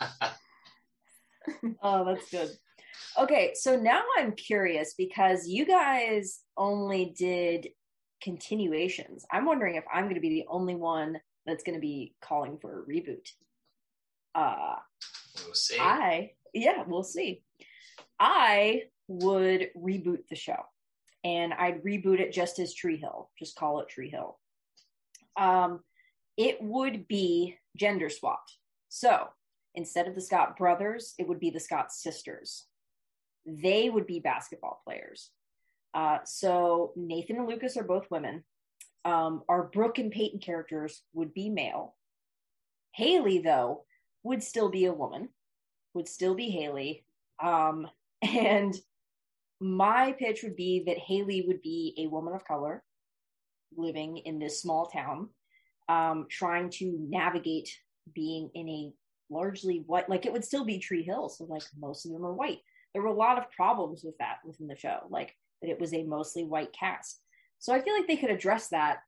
[1.82, 2.50] oh, that's good.
[3.18, 7.68] Okay, so now I'm curious because you guys only did
[8.22, 9.26] continuations.
[9.32, 12.58] I'm wondering if I'm going to be the only one that's going to be calling
[12.60, 13.26] for a reboot.
[14.34, 14.76] Uh,
[15.44, 15.78] we'll see.
[15.78, 17.42] I yeah, we'll see.
[18.18, 20.62] I would reboot the show,
[21.24, 23.30] and I'd reboot it just as Tree Hill.
[23.38, 24.38] Just call it Tree Hill.
[25.36, 25.80] Um,
[26.36, 28.56] it would be gender swapped.
[28.88, 29.28] So
[29.74, 32.66] instead of the Scott brothers, it would be the Scott sisters.
[33.46, 35.30] They would be basketball players.
[35.94, 38.44] Uh, so Nathan and Lucas are both women.
[39.04, 41.96] Um, our Brooke and Peyton characters would be male.
[42.92, 43.84] Haley, though,
[44.22, 45.30] would still be a woman,
[45.94, 47.04] would still be Haley.
[47.42, 47.88] Um,
[48.22, 48.74] and
[49.60, 52.82] my pitch would be that Haley would be a woman of color
[53.76, 55.28] living in this small town,
[55.88, 57.68] um, trying to navigate
[58.14, 58.92] being in a
[59.30, 61.28] largely white, like it would still be Tree Hill.
[61.28, 62.60] So, like, most of them are white.
[62.92, 65.94] There were a lot of problems with that within the show, like that it was
[65.94, 67.20] a mostly white cast.
[67.58, 68.98] So, I feel like they could address that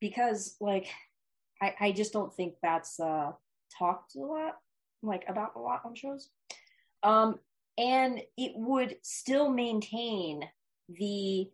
[0.00, 0.88] because, like,
[1.60, 3.32] I, I just don't think that's uh,
[3.78, 4.58] talked a lot,
[5.02, 6.30] like, about a lot on shows.
[7.02, 7.38] Um,
[7.78, 10.48] and it would still maintain
[10.88, 11.50] the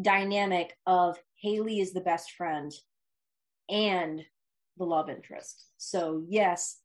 [0.00, 2.72] dynamic of Haley is the best friend
[3.68, 4.22] and
[4.76, 5.66] the love interest.
[5.76, 6.78] So yes,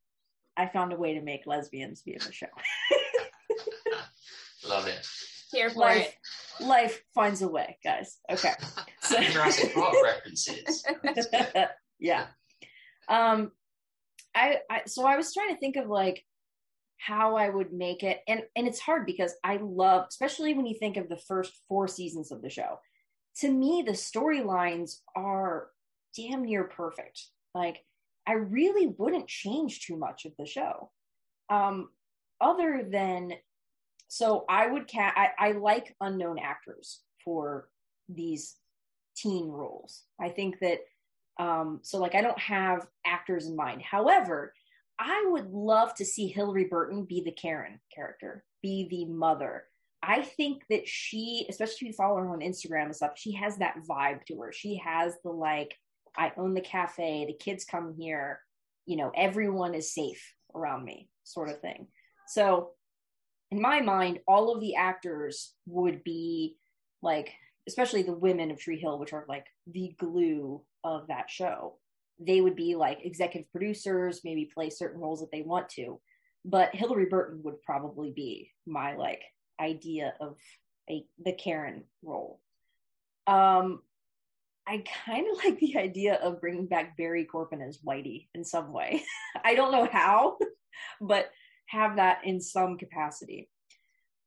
[0.56, 2.46] I found a way to make lesbians be in the show.
[4.68, 5.06] Love it.
[5.50, 6.14] Here for life,
[6.60, 6.64] it.
[6.64, 8.18] Life finds a way, guys.
[8.30, 8.52] Okay.
[9.00, 10.84] So Jurassic Park references.
[11.98, 12.26] yeah.
[13.08, 13.50] Um
[14.34, 16.24] I, I so I was trying to think of like
[16.98, 18.20] how I would make it.
[18.28, 21.88] And and it's hard because I love, especially when you think of the first four
[21.88, 22.78] seasons of the show.
[23.40, 25.68] To me, the storylines are
[26.16, 27.26] damn near perfect.
[27.54, 27.84] Like
[28.26, 30.90] I really wouldn't change too much of the show.
[31.50, 31.88] Um,
[32.40, 33.32] other than
[34.08, 37.68] so I would cat I, I like unknown actors for
[38.08, 38.56] these
[39.16, 40.04] teen roles.
[40.20, 40.80] I think that
[41.38, 43.82] um so like I don't have actors in mind.
[43.82, 44.52] However,
[44.98, 49.64] I would love to see Hilarie Burton be the Karen character, be the mother.
[50.02, 53.56] I think that she, especially if you follow her on Instagram and stuff, she has
[53.58, 54.52] that vibe to her.
[54.52, 55.76] She has the like,
[56.16, 58.40] I own the cafe, the kids come here,
[58.86, 61.86] you know, everyone is safe around me sort of thing.
[62.26, 62.70] So,
[63.50, 66.56] in my mind, all of the actors would be
[67.02, 67.32] like,
[67.68, 71.78] especially the women of Tree Hill, which are like the glue of that show
[72.18, 76.00] they would be like executive producers, maybe play certain roles that they want to.
[76.44, 79.22] But Hilarie Burton would probably be my like
[79.60, 80.36] idea of
[80.90, 82.40] a the Karen role.
[83.26, 83.80] Um,
[84.66, 88.72] I kind of like the idea of bringing back Barry Corbin as Whitey in some
[88.72, 89.02] way.
[89.44, 90.38] I don't know how,
[91.00, 91.30] but
[91.66, 93.48] have that in some capacity.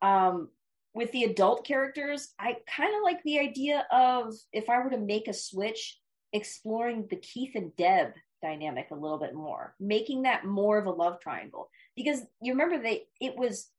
[0.01, 0.49] Um,
[0.93, 4.97] with the adult characters, I kind of like the idea of if I were to
[4.97, 5.99] make a switch,
[6.35, 10.91] exploring the Keith and Deb dynamic a little bit more, making that more of a
[10.91, 11.69] love triangle.
[11.95, 13.69] Because you remember they it was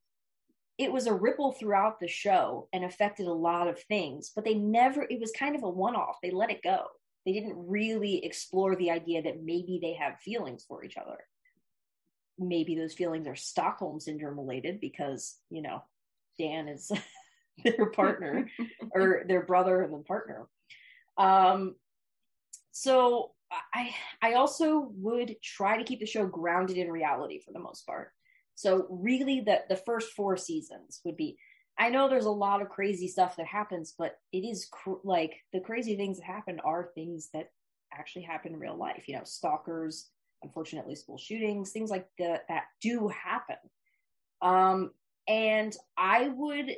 [0.79, 4.55] it was a ripple throughout the show and affected a lot of things, but they
[4.55, 6.17] never it was kind of a one-off.
[6.23, 6.87] They let it go.
[7.25, 11.19] They didn't really explore the idea that maybe they have feelings for each other.
[12.39, 15.83] Maybe those feelings are Stockholm syndrome related because, you know,
[16.39, 16.93] Dan is
[17.65, 18.49] their partner
[18.93, 20.47] or their brother and then partner.
[21.19, 21.75] Um,
[22.79, 23.33] so
[23.73, 27.87] I I also would try to keep the show grounded in reality for the most
[27.87, 28.13] part.
[28.55, 31.39] So really the the first four seasons would be
[31.79, 35.37] I know there's a lot of crazy stuff that happens, but it is cr- like
[35.55, 37.49] the crazy things that happen are things that
[37.95, 39.05] actually happen in real life.
[39.07, 40.11] You know, stalkers,
[40.43, 43.57] unfortunately, school shootings, things like that that do happen.
[44.43, 44.91] Um,
[45.27, 46.77] and I would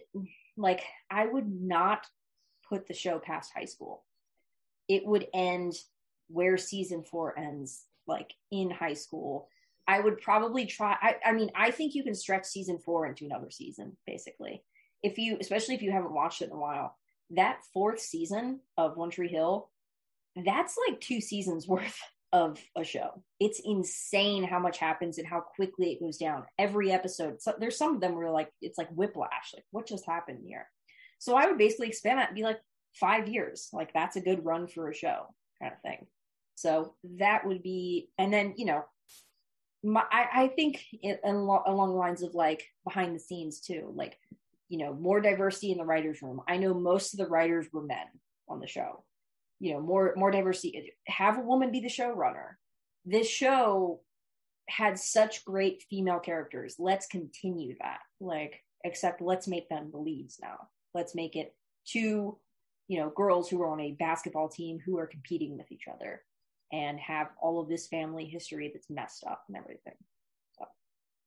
[0.57, 2.07] like I would not
[2.69, 4.05] put the show past high school
[4.89, 5.75] it would end
[6.29, 9.49] where season four ends, like in high school.
[9.87, 10.97] I would probably try.
[11.01, 14.63] I, I mean, I think you can stretch season four into another season, basically.
[15.03, 16.95] If you, especially if you haven't watched it in a while,
[17.31, 19.71] that fourth season of One Tree Hill,
[20.45, 21.99] that's like two seasons worth
[22.33, 23.23] of a show.
[23.41, 26.45] It's insane how much happens and how quickly it goes down.
[26.59, 30.07] Every episode, so there's some of them where like it's like whiplash, like what just
[30.07, 30.69] happened here.
[31.19, 32.61] So I would basically expand that and be like,
[32.95, 33.69] five years.
[33.73, 36.07] Like that's a good run for a show kind of thing.
[36.55, 38.85] So that would be, and then, you know,
[39.85, 43.93] my, I, I think it, along, along the lines of like behind the scenes too,
[43.95, 44.19] like,
[44.69, 46.41] you know, more diversity in the writer's room.
[46.49, 48.07] I know most of the writers were men
[48.49, 49.05] on the show.
[49.61, 50.93] You know, more more diversity.
[51.07, 52.55] Have a woman be the showrunner.
[53.09, 54.01] this show
[54.69, 56.77] had such great female characters.
[56.79, 58.01] Let's continue that.
[58.21, 60.69] Like, except let's make them the leads now.
[60.95, 61.55] Let's make it
[61.87, 62.39] two,
[62.89, 66.23] you know, girls who are on a basketball team who are competing with each other
[66.73, 69.95] and have all of this family history that's messed up and everything.
[70.59, 70.65] So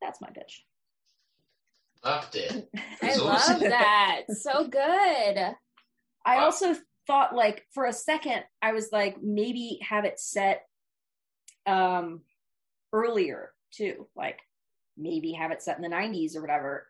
[0.02, 0.66] that's my pitch.
[2.04, 2.70] Loved it.
[3.02, 4.24] I love that.
[4.40, 5.56] So good.
[6.26, 6.46] I wow.
[6.46, 6.76] also
[7.08, 10.64] thought like for a second I was like maybe have it set
[11.66, 12.22] um
[12.92, 14.08] earlier too.
[14.16, 14.40] Like
[14.98, 16.88] maybe have it set in the 90s or whatever.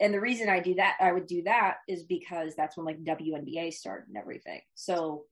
[0.00, 3.02] And the reason I do that, I would do that is because that's when like
[3.02, 4.60] WNBA started and everything.
[4.74, 5.24] So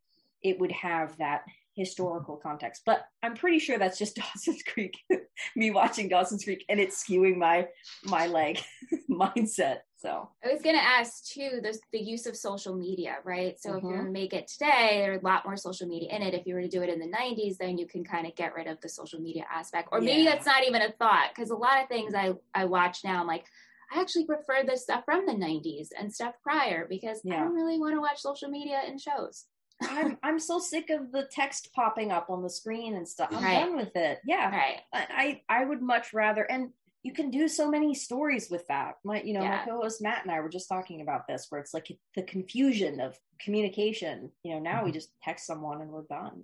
[0.43, 1.45] it would have that
[1.77, 2.83] historical context.
[2.87, 4.99] But I'm pretty sure that's just Dawson's Creek,
[5.57, 7.69] me watching Dawson's Creek, and it's skewing my
[8.05, 8.65] my like
[9.11, 9.81] mindset.
[9.99, 13.59] So I was gonna ask too, the the use of social media, right?
[13.61, 13.79] So mm-hmm.
[13.79, 16.35] if you're gonna make it today, there's a lot more social media in it.
[16.35, 18.55] If you were to do it in the '90s, then you can kind of get
[18.55, 20.33] rid of the social media aspect, or maybe yeah.
[20.33, 21.31] that's not even a thought.
[21.35, 23.45] Because a lot of things I I watch now, I'm like.
[23.93, 27.37] I actually prefer the stuff from the 90s and stuff prior because yeah.
[27.37, 29.45] I don't really want to watch social media and shows.
[29.83, 33.29] I'm I'm so sick of the text popping up on the screen and stuff.
[33.33, 33.61] I'm right.
[33.61, 34.19] done with it.
[34.25, 34.51] Yeah.
[34.51, 34.81] Right.
[34.93, 36.71] I, I would much rather and
[37.03, 38.95] you can do so many stories with that.
[39.05, 39.63] My you know, yeah.
[39.65, 42.99] my co-host Matt and I were just talking about this where it's like the confusion
[42.99, 44.31] of communication.
[44.43, 44.87] You know, now mm-hmm.
[44.87, 46.43] we just text someone and we're done.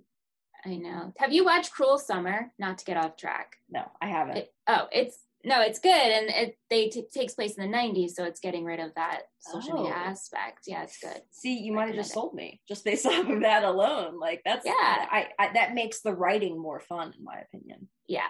[0.65, 1.13] I know.
[1.17, 2.53] Have you watched Cruel Summer?
[2.57, 3.57] Not to get off track.
[3.69, 4.37] No, I haven't.
[4.37, 8.11] It, oh, it's no, it's good, and it they t- takes place in the '90s,
[8.11, 9.83] so it's getting rid of that social oh.
[9.83, 10.59] media aspect.
[10.67, 11.21] Yeah, it's good.
[11.31, 14.19] See, you might have just sold me just based off of that alone.
[14.19, 17.89] Like that's yeah, I, I that makes the writing more fun, in my opinion.
[18.07, 18.27] Yeah,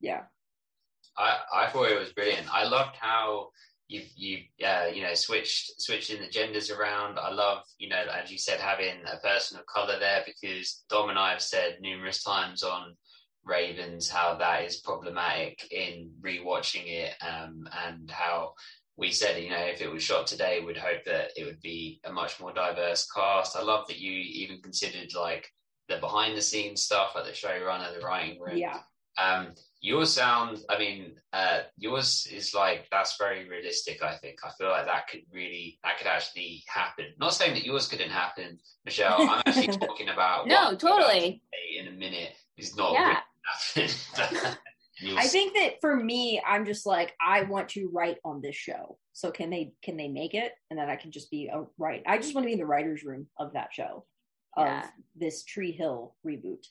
[0.00, 0.22] yeah.
[1.18, 2.46] I I thought it was brilliant.
[2.52, 3.50] I loved how
[3.88, 7.18] you you uh, you know switched switching the genders around.
[7.18, 11.10] I love you know as you said having a person of color there because Dom
[11.10, 12.96] and I have said numerous times on
[13.44, 18.54] Ravens, how that is problematic in rewatching it, um, and how
[18.96, 22.00] we said, you know, if it was shot today, we'd hope that it would be
[22.04, 23.56] a much more diverse cast.
[23.56, 25.50] I love that you even considered like
[25.88, 28.56] the behind the scenes stuff, like the showrunner, the writing room.
[28.56, 28.78] Yeah.
[29.18, 34.02] Um, yours sound, I mean, uh, yours is like that's very realistic.
[34.02, 37.06] I think I feel like that could really, that could actually happen.
[37.18, 39.16] Not saying that yours couldn't happen, Michelle.
[39.20, 41.42] I'm actually talking about no, totally.
[41.78, 43.18] In a minute is not yeah.
[45.16, 48.98] I think that for me, I'm just like I want to write on this show.
[49.12, 52.02] So can they can they make it, and then I can just be a write.
[52.06, 54.04] I just want to be in the writers' room of that show,
[54.56, 54.86] of yeah.
[55.16, 56.66] this Tree Hill reboot.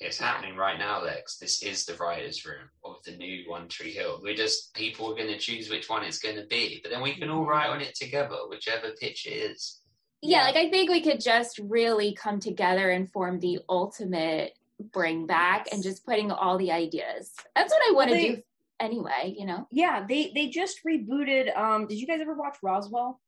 [0.00, 1.38] It's happening right now, Lex.
[1.38, 4.20] This is the writers' room of the new One Tree Hill.
[4.22, 7.02] We're just people are going to choose which one it's going to be, but then
[7.02, 9.80] we can all write on it together, whichever pitch it is.
[10.22, 15.26] Yeah, like I think we could just really come together and form the ultimate bring
[15.26, 15.74] back yes.
[15.74, 17.32] and just putting all the ideas.
[17.54, 18.42] That's what I want to do
[18.80, 19.66] anyway, you know.
[19.70, 23.20] Yeah, they they just rebooted um did you guys ever watch Roswell?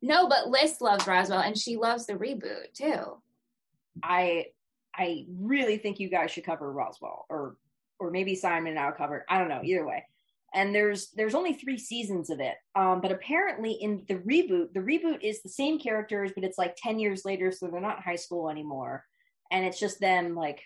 [0.00, 3.20] No, but Liz loves Roswell and she loves the reboot too.
[4.02, 4.46] I
[4.94, 7.56] I really think you guys should cover Roswell or
[8.00, 9.24] or maybe Simon and I'll cover.
[9.28, 10.06] I don't know, either way.
[10.54, 12.54] And there's there's only three seasons of it.
[12.74, 16.76] Um, but apparently in the reboot, the reboot is the same characters, but it's like
[16.76, 19.04] 10 years later, so they're not in high school anymore.
[19.50, 20.62] And it's just them like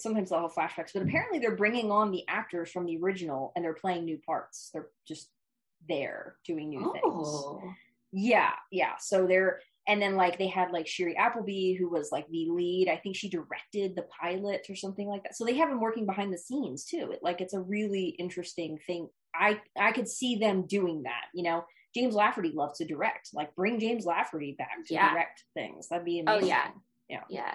[0.00, 1.08] sometimes they'll have flashbacks, but mm-hmm.
[1.08, 4.70] apparently they're bringing on the actors from the original and they're playing new parts.
[4.72, 5.28] They're just
[5.88, 7.60] there doing new oh.
[7.60, 7.74] things.
[8.12, 8.92] Yeah, yeah.
[8.98, 12.88] So they're and then like they had like Shiri Appleby who was like the lead.
[12.88, 15.34] I think she directed the pilot or something like that.
[15.34, 17.10] So they have them working behind the scenes too.
[17.12, 19.08] It, like it's a really interesting thing.
[19.34, 21.24] I I could see them doing that.
[21.34, 23.30] You know, James Lafferty loves to direct.
[23.32, 25.12] Like bring James Lafferty back to yeah.
[25.12, 25.88] direct things.
[25.88, 26.44] That'd be amazing.
[26.44, 26.68] Oh yeah,
[27.08, 27.54] yeah, yeah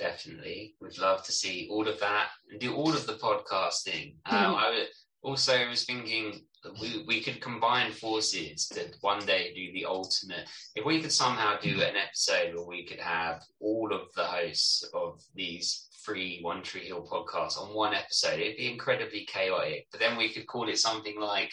[0.00, 0.74] definitely.
[0.80, 4.14] We'd love to see all of that and do all of the podcasting.
[4.26, 4.86] Um, I
[5.22, 6.40] also was thinking
[6.80, 10.48] we, we could combine forces to one day do the ultimate.
[10.74, 14.82] If we could somehow do an episode where we could have all of the hosts
[14.94, 19.86] of these free One Tree Hill podcasts on one episode, it'd be incredibly chaotic.
[19.90, 21.52] But then we could call it something like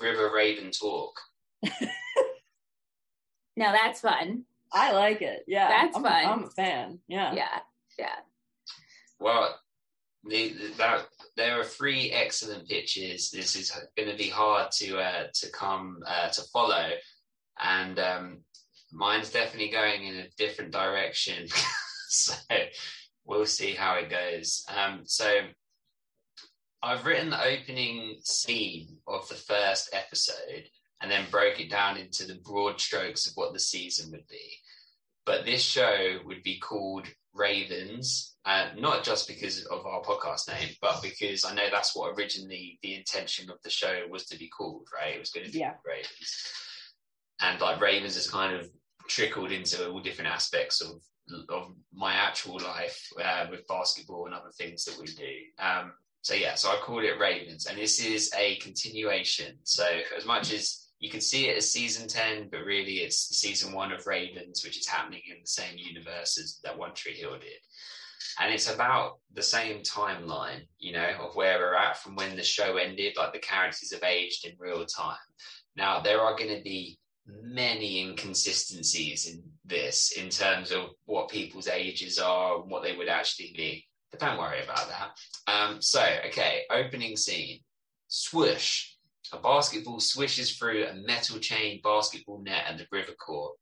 [0.00, 1.20] River Raven Talk.
[3.56, 4.44] now that's fun.
[4.72, 5.44] I like it.
[5.46, 6.26] Yeah, that's I'm, fun.
[6.26, 6.98] I'm a fan.
[7.08, 7.58] Yeah, yeah,
[7.98, 8.16] yeah.
[9.18, 9.58] Well,
[10.24, 11.06] the, that
[11.36, 13.30] there are three excellent pitches.
[13.30, 16.90] This is going to be hard to uh, to come uh, to follow,
[17.58, 18.38] and um,
[18.92, 21.48] mine's definitely going in a different direction.
[22.08, 22.32] so
[23.24, 24.64] we'll see how it goes.
[24.68, 25.30] Um, so
[26.82, 30.64] I've written the opening scene of the first episode
[31.00, 34.59] and then broke it down into the broad strokes of what the season would be.
[35.30, 40.70] But this show would be called Ravens, uh, not just because of our podcast name,
[40.80, 44.48] but because I know that's what originally the intention of the show was to be
[44.48, 45.14] called, right?
[45.14, 45.74] It was going to be Yeah.
[45.86, 46.52] Ravens.
[47.40, 48.68] And like Ravens has kind of
[49.06, 51.00] trickled into all different aspects of
[51.48, 55.32] of my actual life uh, with basketball and other things that we do.
[55.60, 59.58] Um, so yeah, so I called it Ravens, and this is a continuation.
[59.62, 59.86] So
[60.18, 63.90] as much as you can see it as season ten, but really it's season one
[63.90, 67.58] of Ravens, which is happening in the same universe as that One Tree Hill did.
[68.38, 72.42] And it's about the same timeline, you know, of where we're at from when the
[72.42, 73.14] show ended.
[73.16, 75.16] Like the characters have aged in real time.
[75.74, 81.68] Now there are going to be many inconsistencies in this in terms of what people's
[81.68, 83.86] ages are and what they would actually be.
[84.10, 85.52] But don't worry about that.
[85.52, 87.60] Um, so, okay, opening scene.
[88.08, 88.89] Swoosh.
[89.32, 93.56] A basketball swishes through a metal chain basketball net at the river court.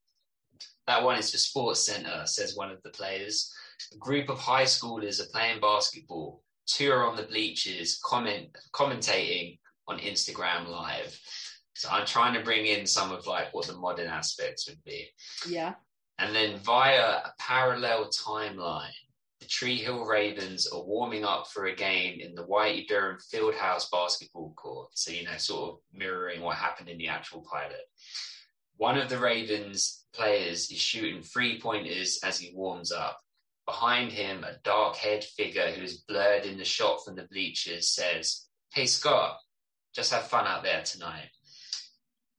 [0.87, 3.53] That one is for Sports Center, says one of the players.
[3.93, 6.43] A group of high schoolers are playing basketball.
[6.67, 11.19] Two are on the bleachers comment, commentating on Instagram Live.
[11.75, 15.09] So I'm trying to bring in some of like what the modern aspects would be.
[15.49, 15.75] Yeah.
[16.19, 18.89] And then via a parallel timeline,
[19.41, 23.91] the Tree Hill Ravens are warming up for a game in the Whitey Durham Fieldhouse
[23.91, 24.91] basketball court.
[24.95, 27.83] So, you know, sort of mirroring what happened in the actual pilot.
[28.77, 33.19] One of the Ravens players is shooting three pointers as he warms up.
[33.67, 37.91] Behind him, a dark haired figure who is blurred in the shot from the bleachers
[37.95, 39.39] says, Hey, Scott,
[39.95, 41.31] just have fun out there tonight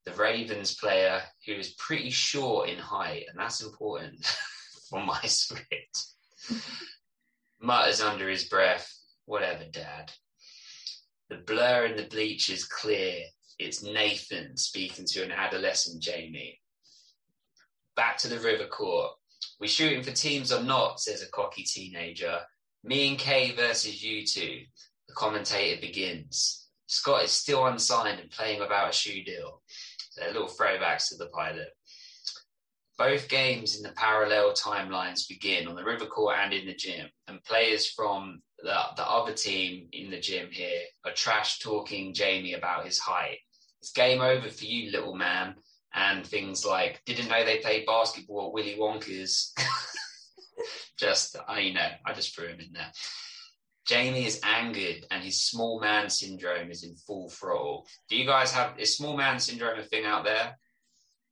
[0.10, 4.26] the Ravens player who is pretty short in height, and that's important
[4.90, 6.06] for my script,
[7.62, 8.92] mutters under his breath,
[9.26, 10.12] whatever, Dad.
[11.30, 13.24] The blur in the bleach is clear.
[13.60, 16.60] It's Nathan speaking to an adolescent Jamie.
[17.96, 19.12] Back to the river court.
[19.60, 22.40] We shooting for teams or not, says a cocky teenager.
[22.84, 24.62] Me and Kay versus you two.
[25.08, 26.68] The commentator begins.
[26.88, 29.62] Scott is still unsigned and playing without a shoe deal.
[30.12, 31.70] So little throwbacks to the pilot.
[33.00, 37.08] Both games in the parallel timelines begin on the river court and in the gym,
[37.30, 42.56] and players from the, the other team in the gym here are trash talking Jamie
[42.56, 43.38] about his height.
[43.80, 45.56] It's game over for you, little man.
[45.94, 49.56] And things like, didn't know they played basketball at Willy Wonka's.
[51.00, 52.92] just, I you know, I just threw him in there.
[53.88, 57.88] Jamie is angered and his small man syndrome is in full throttle.
[58.10, 60.60] Do you guys have is small man syndrome a thing out there?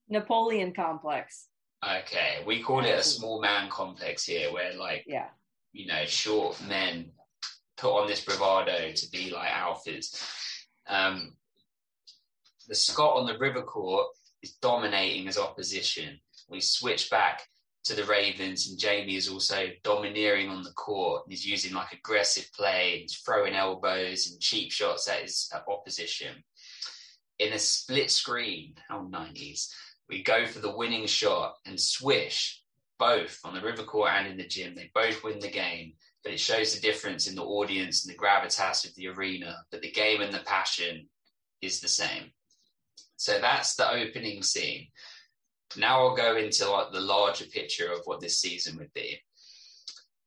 [0.08, 1.50] Napoleon complex.
[1.86, 5.30] Okay, we call it a small man complex here, where like Yeah.
[5.74, 7.12] you know short men
[7.78, 10.20] put on this bravado to be like alphas.
[10.88, 11.36] Um,
[12.68, 14.08] the Scot on the river court
[14.42, 16.20] is dominating his opposition.
[16.50, 17.44] We switch back
[17.86, 21.24] to the Ravens, and Jamie is also domineering on the court.
[21.30, 26.44] He's using like aggressive play, he's throwing elbows and cheap shots at his opposition.
[27.40, 29.70] In a split screen, how 90s,
[30.10, 32.62] we go for the winning shot and swish
[33.00, 34.74] both on the river court and in the gym.
[34.76, 35.94] They both win the game,
[36.24, 39.56] but it shows the difference in the audience and the gravitas of the arena.
[39.72, 41.08] But the game and the passion
[41.62, 42.32] is the same.
[43.18, 44.88] So that's the opening scene.
[45.76, 49.20] Now I'll go into like the larger picture of what this season would be.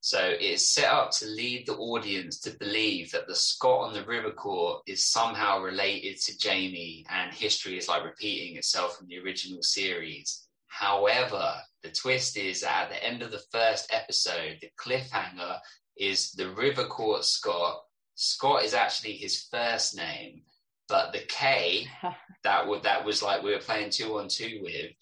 [0.02, 4.04] So it's set up to lead the audience to believe that the Scott on the
[4.04, 9.18] river court is somehow related to Jamie and history is like repeating itself from the
[9.18, 10.46] original series.
[10.68, 15.58] However, the twist is that at the end of the first episode, the cliffhanger
[15.96, 17.82] is the river court Scott.
[18.14, 20.42] Scott is actually his first name,
[20.88, 21.86] but the K
[22.44, 24.92] that would that was like we were playing two on two with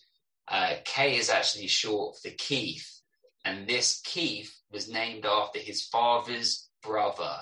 [0.48, 2.97] uh, K is actually short for Keith,
[3.48, 7.32] and this Keith was named after his father's brother.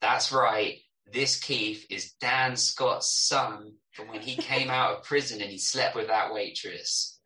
[0.00, 0.78] That's right.
[1.12, 5.58] This Keith is Dan Scott's son from when he came out of prison and he
[5.58, 7.20] slept with that waitress.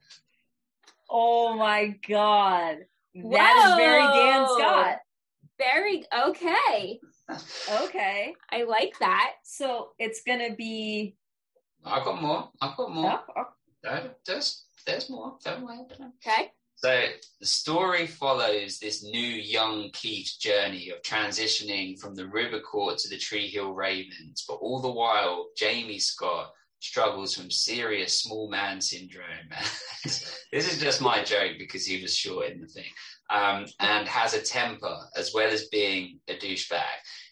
[1.09, 2.79] Oh my god.
[3.15, 4.99] That is very Dan Scott.
[5.57, 7.01] Very okay.
[7.85, 8.35] Okay.
[8.51, 9.35] I like that.
[9.45, 11.15] So it's gonna be
[11.85, 12.51] I've got more.
[12.61, 13.21] I've got more.
[13.29, 13.45] oh, oh,
[13.85, 15.37] No, there's, there's more.
[15.45, 15.81] Don't worry.
[16.27, 16.51] Okay.
[16.85, 17.01] So
[17.41, 23.09] the story follows this new young Keith's journey of transitioning from the River Court to
[23.09, 28.83] the Tree Hill Ravens, but all the while Jamie Scott struggles from serious small man
[28.83, 29.49] syndrome.
[30.05, 32.93] this is just my joke because he was short in the thing,
[33.31, 36.83] um, and has a temper as well as being a douchebag.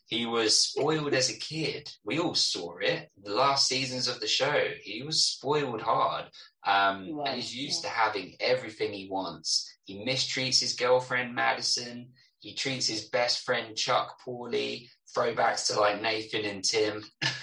[0.07, 1.91] He was spoiled as a kid.
[2.05, 3.11] We all saw it.
[3.23, 6.27] The last seasons of the show, he was spoiled hard.
[6.65, 7.91] Um, He was, and he's used yeah.
[7.91, 9.69] to having everything he wants.
[9.85, 12.11] He mistreats his girlfriend Madison.
[12.41, 14.89] He treats his best friend Chuck poorly.
[15.17, 17.05] Throwbacks to like Nathan and Tim.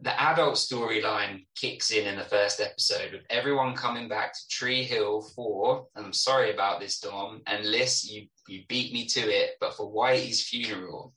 [0.00, 4.84] the adult storyline kicks in in the first episode with everyone coming back to Tree
[4.84, 9.20] Hill for, and I'm sorry about this, Dom, and Liz, you, you beat me to
[9.20, 11.14] it, but for Whitey's funeral.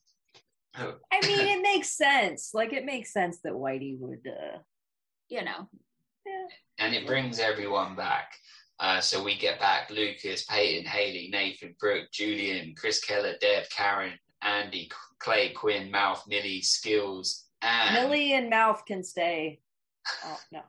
[0.74, 2.52] I mean, it makes sense.
[2.54, 4.60] Like, it makes sense that Whitey would, uh,
[5.30, 5.68] You know.
[6.26, 6.46] Yeah.
[6.80, 8.34] and it brings everyone back.
[8.80, 14.14] Uh, so we get back Lucas, Peyton, Haley, Nathan, Brooke, Julian, Chris Keller, Deb, Karen,
[14.42, 19.60] Andy, Clay, Quinn, Mouth, Millie, Skills, and Millie and Mouth can stay.
[20.26, 20.62] Oh, no.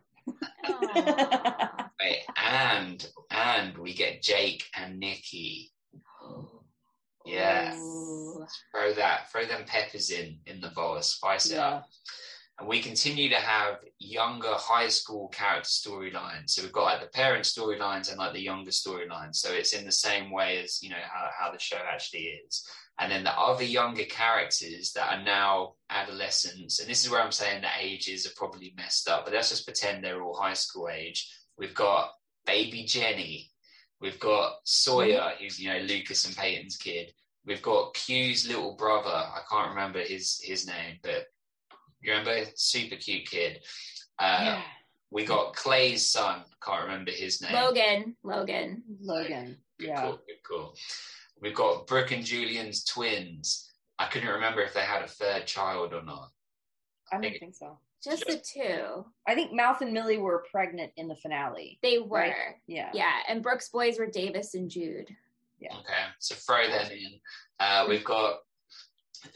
[2.01, 5.73] Wait, and and we get Jake and Nikki.
[7.25, 8.45] Yeah, Ooh.
[8.73, 11.67] throw that, throw them peppers in in the bowl, spice it Yeah.
[11.69, 11.89] up.
[12.59, 16.51] And we continue to have younger high school character storylines.
[16.51, 19.37] So we've got like the parent storylines and like the younger storylines.
[19.37, 22.69] So it's in the same way as you know how, how the show actually is.
[22.99, 27.33] And then the other younger characters that are now adolescents, and this is where I'm
[27.33, 30.89] saying the ages are probably messed up, but let's just pretend they're all high school
[30.89, 31.29] age.
[31.57, 32.11] We've got
[32.45, 33.51] baby Jenny,
[34.01, 35.43] we've got Sawyer, mm-hmm.
[35.43, 37.13] who's you know Lucas and Peyton's kid.
[37.47, 39.09] We've got Q's little brother.
[39.09, 41.27] I can't remember his his name, but
[42.03, 43.61] you remember super cute kid.
[44.19, 44.63] Uh, yeah.
[45.11, 46.43] We got Clay's son.
[46.65, 47.53] Can't remember his name.
[47.53, 48.17] Logan.
[48.23, 48.83] Logan.
[49.01, 49.59] Logan.
[49.79, 50.01] Good Yeah.
[50.01, 50.13] call.
[50.27, 50.75] Good call.
[51.41, 53.71] We've got Brooke and Julian's twins.
[53.99, 56.31] I couldn't remember if they had a third child or not.
[57.13, 57.79] I don't think so.
[58.03, 59.05] Just the two.
[59.29, 61.79] I think Mouth and Millie were pregnant in the finale.
[61.83, 62.19] They were.
[62.19, 62.35] Right.
[62.67, 62.91] Yeah.
[62.95, 63.13] Yeah.
[63.29, 65.15] And Brooks' boys were Davis and Jude.
[65.61, 65.77] Yeah.
[65.79, 67.21] Okay, so throw them in.
[67.61, 68.39] Uh, we've got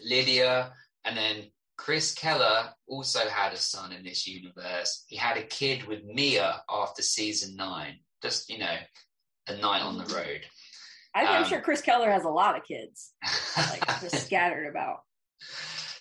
[0.04, 0.72] Lydia,
[1.04, 1.44] and then
[1.76, 5.04] Chris Keller also had a son in this universe.
[5.08, 7.98] He had a kid with Mia after season nine.
[8.22, 8.76] Just you know,
[9.48, 10.40] a night on the road.
[11.14, 13.12] I think I'm Um, sure Chris Keller has a lot of kids,
[13.56, 14.98] like just scattered about.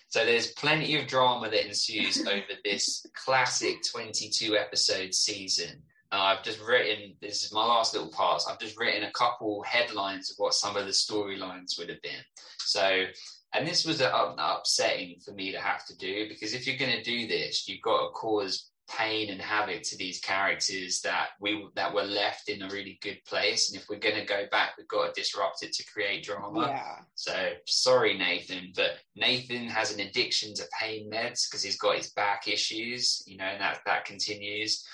[0.08, 5.82] So there's plenty of drama that ensues over this classic 22 episode season.
[6.12, 9.62] Uh, I've just written, this is my last little part, I've just written a couple
[9.62, 12.22] headlines of what some of the storylines would have been.
[12.60, 13.04] So,
[13.52, 17.02] and this was upsetting for me to have to do because if you're going to
[17.02, 21.92] do this, you've got to cause pain and havoc to these characters that we that
[21.92, 23.70] were left in a really good place.
[23.70, 26.68] And if we're going to go back, we've got to disrupt it to create drama.
[26.68, 26.96] Yeah.
[27.14, 32.10] So sorry, Nathan, but Nathan has an addiction to pain meds because he's got his
[32.10, 34.84] back issues, you know, and that that continues.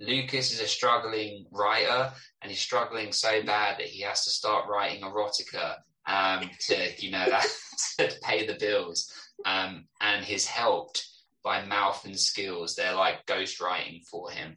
[0.00, 4.68] Lucas is a struggling writer, and he's struggling so bad that he has to start
[4.68, 5.74] writing erotica
[6.08, 7.26] um, to, you know,
[7.98, 9.12] to pay the bills.
[9.44, 11.06] Um, and he's helped
[11.44, 12.74] by mouth and skills.
[12.74, 14.56] They're like ghostwriting for him.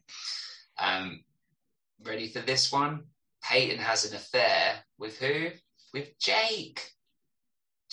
[0.78, 1.20] Um,
[2.04, 3.04] ready for this one?
[3.44, 5.48] Peyton has an affair with who?
[5.92, 6.90] With Jake.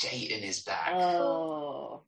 [0.01, 0.93] Jayden is back.
[0.93, 2.03] Oh.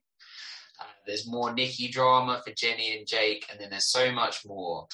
[0.79, 4.87] Uh, there's more Nikki drama for Jenny and Jake, and then there's so much more.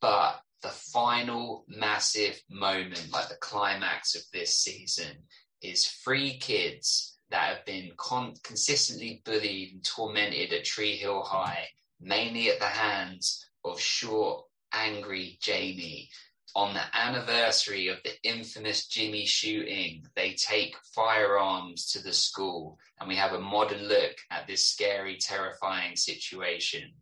[0.00, 5.16] But the final massive moment, like the climax of this season,
[5.62, 11.68] is three kids that have been con- consistently bullied and tormented at Tree Hill High,
[12.00, 16.10] mainly at the hands of short, angry Jamie.
[16.54, 23.08] On the anniversary of the infamous Jimmy shooting, they take firearms to the school, and
[23.08, 26.92] we have a modern look at this scary, terrifying situation.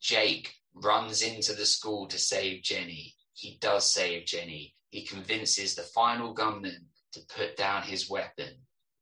[0.00, 3.14] Jake runs into the school to save Jenny.
[3.32, 4.74] He does save Jenny.
[4.90, 8.50] He convinces the final gunman to put down his weapon.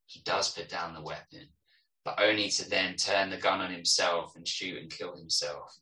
[0.07, 1.49] He does put down the weapon,
[2.05, 5.77] but only to then turn the gun on himself and shoot and kill himself.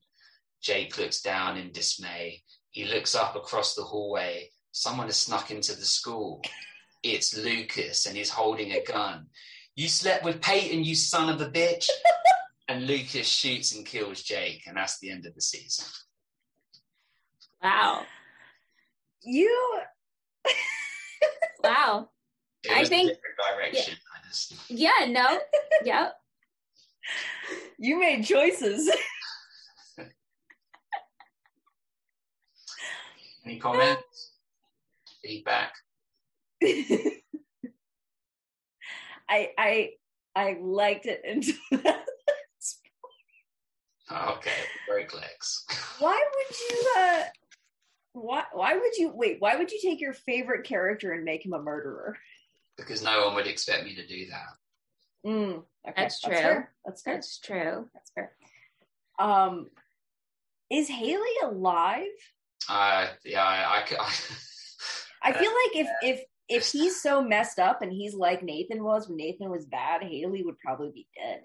[0.60, 2.42] Jake looks down in dismay.
[2.70, 4.50] He looks up across the hallway.
[4.72, 6.42] Someone has snuck into the school.
[7.02, 9.26] It's Lucas, and he's holding a gun.
[9.76, 11.88] You slept with Peyton, you son of a bitch.
[12.68, 15.86] and Lucas shoots and kills Jake, and that's the end of the season.
[17.62, 18.02] Wow.
[19.22, 19.80] You
[21.66, 22.10] Wow.
[22.66, 23.14] It I think- a
[23.56, 23.94] direction.
[24.14, 25.38] I just, Yeah, no.
[25.84, 26.14] Yep.
[27.78, 28.90] you made choices.
[33.44, 34.32] any comments?
[35.22, 35.72] Feedback?
[39.28, 39.90] I I
[40.34, 42.04] I liked it until that.
[44.08, 44.50] Oh, okay,
[44.88, 45.64] break legs.
[45.98, 47.22] Why would you uh
[48.12, 51.52] why why would you wait, why would you take your favorite character and make him
[51.52, 52.16] a murderer?
[52.76, 55.28] Because no one would expect me to do that.
[55.30, 55.54] Mm,
[55.88, 55.92] okay.
[55.96, 56.34] That's true.
[56.34, 56.72] fair.
[56.84, 57.14] That's good.
[57.16, 57.88] That's true.
[57.94, 58.32] That's fair.
[59.18, 59.68] Um
[60.70, 62.06] is Haley alive?
[62.68, 67.58] Uh, yeah, I, I, c- I- I feel like if if if he's so messed
[67.58, 71.40] up and he's like Nathan was when Nathan was bad, Haley would probably be dead.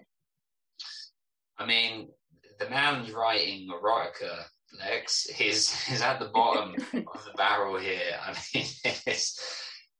[1.58, 2.08] I mean,
[2.60, 4.44] the man's writing erotica,
[4.78, 8.16] Lex, is is at the bottom of the barrel here.
[8.24, 8.66] I mean,
[9.06, 9.40] it's,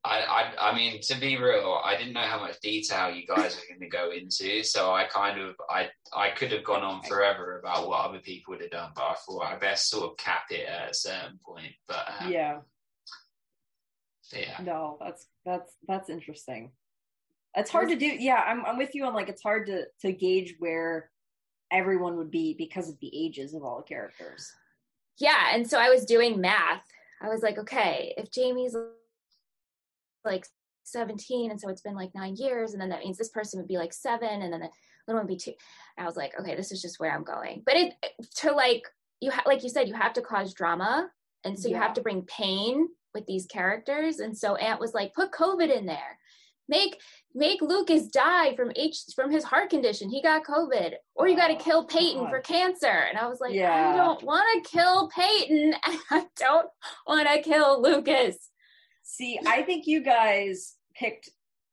[0.04, 3.56] I, I, I mean, to be real, I didn't know how much detail you guys
[3.56, 7.04] were going to go into, so I kind of, I, I could have gone on
[7.04, 10.16] forever about what other people would have done, but I thought I best sort of
[10.16, 11.72] cap it at a certain point.
[11.86, 12.58] But um, yeah,
[14.32, 16.72] yeah, no, that's that's that's interesting.
[17.54, 18.06] It's hard to do.
[18.06, 21.10] Yeah, I'm I'm with you on like it's hard to to gauge where
[21.70, 24.50] everyone would be because of the ages of all the characters.
[25.18, 26.82] Yeah, and so I was doing math.
[27.20, 28.74] I was like, okay, if Jamie's
[30.24, 30.46] like
[30.84, 33.68] 17 and so it's been like nine years and then that means this person would
[33.68, 34.68] be like seven and then the
[35.06, 35.52] little one would be two.
[35.98, 37.62] I was like okay this is just where i'm going.
[37.64, 37.94] But it
[38.36, 38.82] to like
[39.20, 41.08] you ha- like you said you have to cause drama
[41.44, 45.14] and so you have to bring pain with these characters and so aunt was like
[45.14, 46.18] put covid in there.
[46.68, 47.00] Make
[47.34, 50.08] make lucas die from h from his heart condition.
[50.08, 50.94] He got covid.
[51.14, 52.86] Or you got to oh, kill peyton for cancer.
[52.86, 53.92] And i was like Yeah.
[53.92, 56.68] i don't want to kill peyton and i don't
[57.06, 58.48] want to kill lucas
[59.02, 61.28] See, I think you guys picked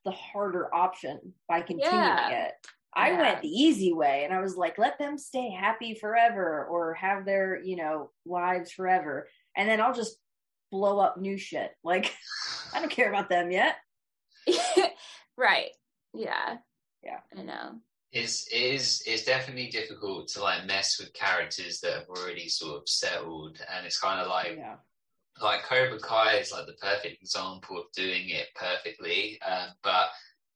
[0.06, 2.46] the harder option by continuing Yeah.
[2.48, 2.54] it.
[2.94, 3.18] I Yeah.
[3.22, 7.26] went the easy way and I was like, let them stay happy forever or have
[7.26, 9.28] their, you know, lives forever.
[9.56, 10.18] And then I'll just
[10.72, 11.72] blow up new shit.
[11.84, 12.16] Like,
[12.74, 13.76] I don't care about them yet.
[15.38, 15.70] right.
[16.14, 16.58] Yeah.
[17.04, 17.20] Yeah.
[17.38, 17.80] I know.
[18.12, 22.78] it's it is it's definitely difficult to like mess with characters that have already sort
[22.82, 24.78] of settled, and it's kind of like Yeah.
[25.42, 30.10] Like Cobra Kai is like the perfect example of doing it perfectly, um, but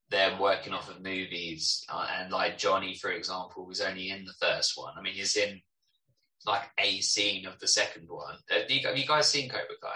[0.09, 4.34] they're working off of movies, uh, and like Johnny, for example, was only in the
[4.39, 4.93] first one.
[4.97, 5.61] I mean, he's in
[6.45, 8.36] like a scene of the second one.
[8.49, 9.89] Have you, have you guys seen Cobra Kai?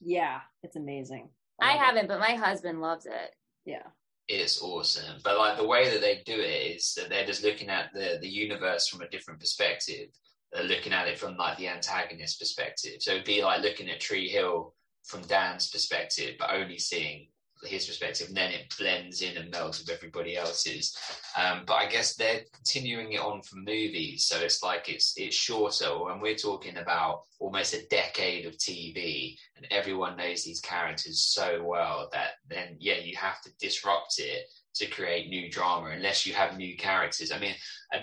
[0.00, 0.40] Yeah.
[0.62, 1.30] It's amazing.
[1.60, 1.84] I love it.
[1.84, 3.34] haven't, but my husband loves it.
[3.64, 3.86] Yeah.
[4.28, 7.68] It's awesome, but like the way that they do it is that they're just looking
[7.68, 10.08] at the the universe from a different perspective.
[10.54, 12.94] Looking at it from like the antagonist perspective.
[13.00, 14.74] So it'd be like looking at Tree Hill
[15.04, 17.28] from Dan's perspective, but only seeing
[17.64, 20.96] his perspective, and then it blends in and melds with everybody else's.
[21.36, 25.34] Um, but I guess they're continuing it on from movies, so it's like it's it's
[25.34, 26.10] shorter.
[26.10, 31.62] And we're talking about almost a decade of TV, and everyone knows these characters so
[31.64, 36.34] well that then yeah, you have to disrupt it to create new drama unless you
[36.34, 37.32] have new characters.
[37.32, 37.54] I mean,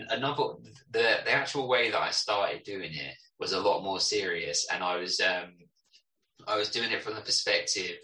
[0.09, 0.53] another
[0.91, 4.83] the the actual way that I started doing it was a lot more serious, and
[4.83, 5.53] I was um
[6.47, 7.97] I was doing it from the perspective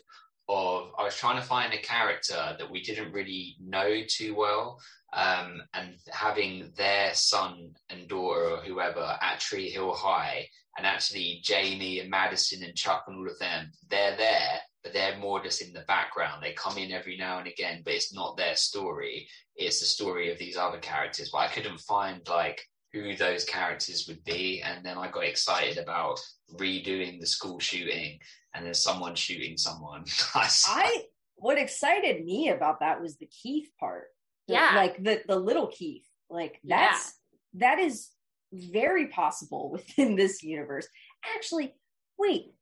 [0.47, 4.79] of I was trying to find a character that we didn't really know too well,
[5.13, 10.47] um, and having their son and daughter or whoever at Tree Hill High,
[10.77, 15.17] and actually Jamie and Madison and Chuck and all of them, they're there, but they're
[15.17, 16.41] more just in the background.
[16.41, 19.27] They come in every now and again, but it's not their story.
[19.55, 21.29] It's the story of these other characters.
[21.31, 22.61] But I couldn't find like
[22.93, 26.19] who those characters would be, and then I got excited about
[26.55, 28.19] redoing the school shooting
[28.55, 30.05] and then someone shooting someone.
[30.35, 31.03] I,
[31.35, 34.05] what excited me about that was the Keith part.
[34.47, 34.71] The- Yeah.
[34.75, 36.05] Like the, the little Keith.
[36.29, 36.87] Like Yeah.
[36.91, 37.13] that's,
[37.55, 38.09] that is
[38.51, 40.87] very possible within this universe.
[41.35, 41.75] Actually,
[42.17, 42.53] wait,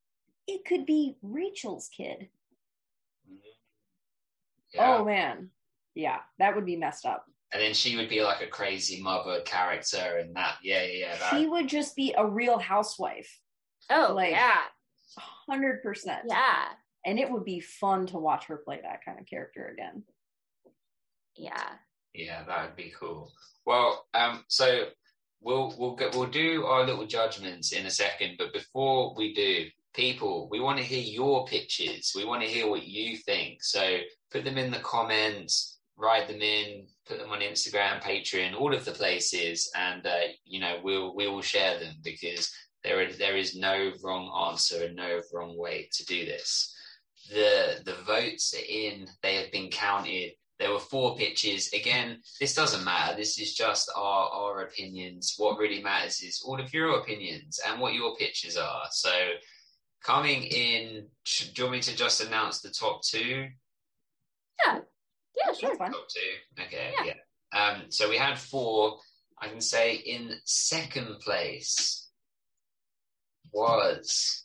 [0.48, 2.28] it could be Rachel's kid.
[4.74, 4.96] Yeah.
[4.98, 5.50] Oh man.
[5.94, 7.24] Yeah, that would be messed up.
[7.52, 11.16] and then she would be like a crazy mother character, and that, yeah, yeah, yeah.
[11.18, 13.40] That, She would just be a real housewife.
[13.90, 14.60] Oh, Like- yeah.
[15.48, 16.26] Hundred percent.
[16.28, 16.66] Yeah.
[17.06, 20.04] And it would be fun to watch her play that kind of character again.
[21.34, 21.64] Yeah.
[22.12, 23.32] Yeah, that would be cool.
[23.64, 24.88] Well, um, so
[25.40, 29.66] we'll we'll get we'll do our little judgments in a second, but before we do,
[29.94, 32.12] people, we want to hear your pitches.
[32.14, 33.62] We want to hear what you think.
[33.62, 33.98] So
[34.30, 38.84] put them in the comments, write them in, put them on Instagram, Patreon, all of
[38.84, 42.50] the places, and uh, you know we'll we will share them because
[42.84, 46.74] there is there is no wrong answer and no wrong way to do this.
[47.30, 50.32] The the votes are in; they have been counted.
[50.58, 51.72] There were four pitches.
[51.72, 53.16] Again, this doesn't matter.
[53.16, 55.34] This is just our our opinions.
[55.36, 58.86] What really matters is all of your opinions and what your pitches are.
[58.90, 59.10] So,
[60.02, 63.46] coming in, do you want me to just announce the top two?
[64.66, 64.78] Yeah,
[65.36, 65.76] yeah, sure.
[65.76, 66.62] Top two.
[66.62, 66.92] Okay.
[67.04, 67.12] Yeah.
[67.52, 67.60] Yeah.
[67.60, 67.82] Um.
[67.90, 68.98] So we had four.
[69.40, 72.08] I can say in second place
[73.52, 74.44] was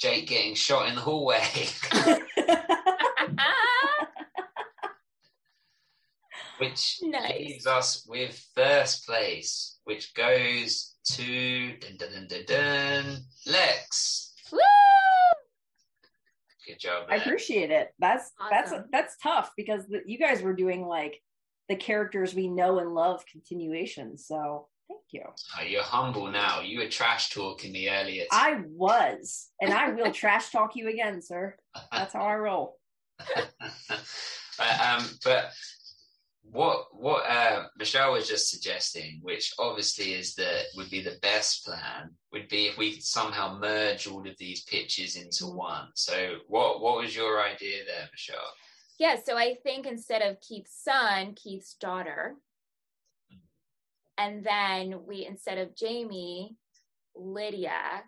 [0.00, 1.42] Jake getting shot in the hallway.
[6.58, 7.38] which Nice.
[7.38, 14.34] leaves us with first place, which goes to dun, dun, dun, dun, dun, Lex.
[14.52, 14.58] Woo!
[16.66, 17.06] Good job.
[17.10, 17.90] I appreciate it.
[17.98, 18.84] That's that's Awesome.
[18.90, 21.20] that's tough because the, you guys were doing like
[21.68, 24.26] the characters we know and love continuations.
[24.26, 25.22] So thank you.
[25.58, 26.60] Oh, you're humble now.
[26.60, 28.24] You were trash talking me earlier.
[28.32, 31.56] I was, and I will trash talk you again, sir.
[31.92, 32.78] That's how I roll.
[33.36, 35.52] but, um, but
[36.50, 41.64] what what uh, Michelle was just suggesting, which obviously is the would be the best
[41.64, 45.54] plan, would be if we could somehow merge all of these pitches into Mhm.
[45.56, 45.88] one.
[45.94, 48.54] So, what what was your idea there, Michelle?
[48.98, 52.36] Yeah, so I think instead of Keith's son, Keith's daughter.
[54.16, 56.56] And then we, instead of Jamie,
[57.16, 58.04] Lydia.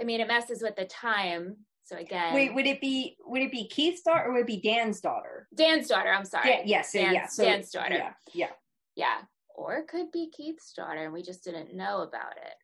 [0.00, 1.66] I mean, it messes with the time.
[1.86, 4.60] So again, Wait, would it be would it be Keith's daughter or would it be
[4.60, 5.46] Dan's daughter?
[5.54, 6.10] Dan's daughter.
[6.12, 6.50] I'm sorry.
[6.50, 7.26] Yeah, yes, Dan's, yeah.
[7.28, 7.94] So, Dan's daughter.
[7.94, 8.50] Yeah, yeah.
[8.96, 9.18] Yeah.
[9.54, 12.54] Or it could be Keith's daughter and we just didn't know about it.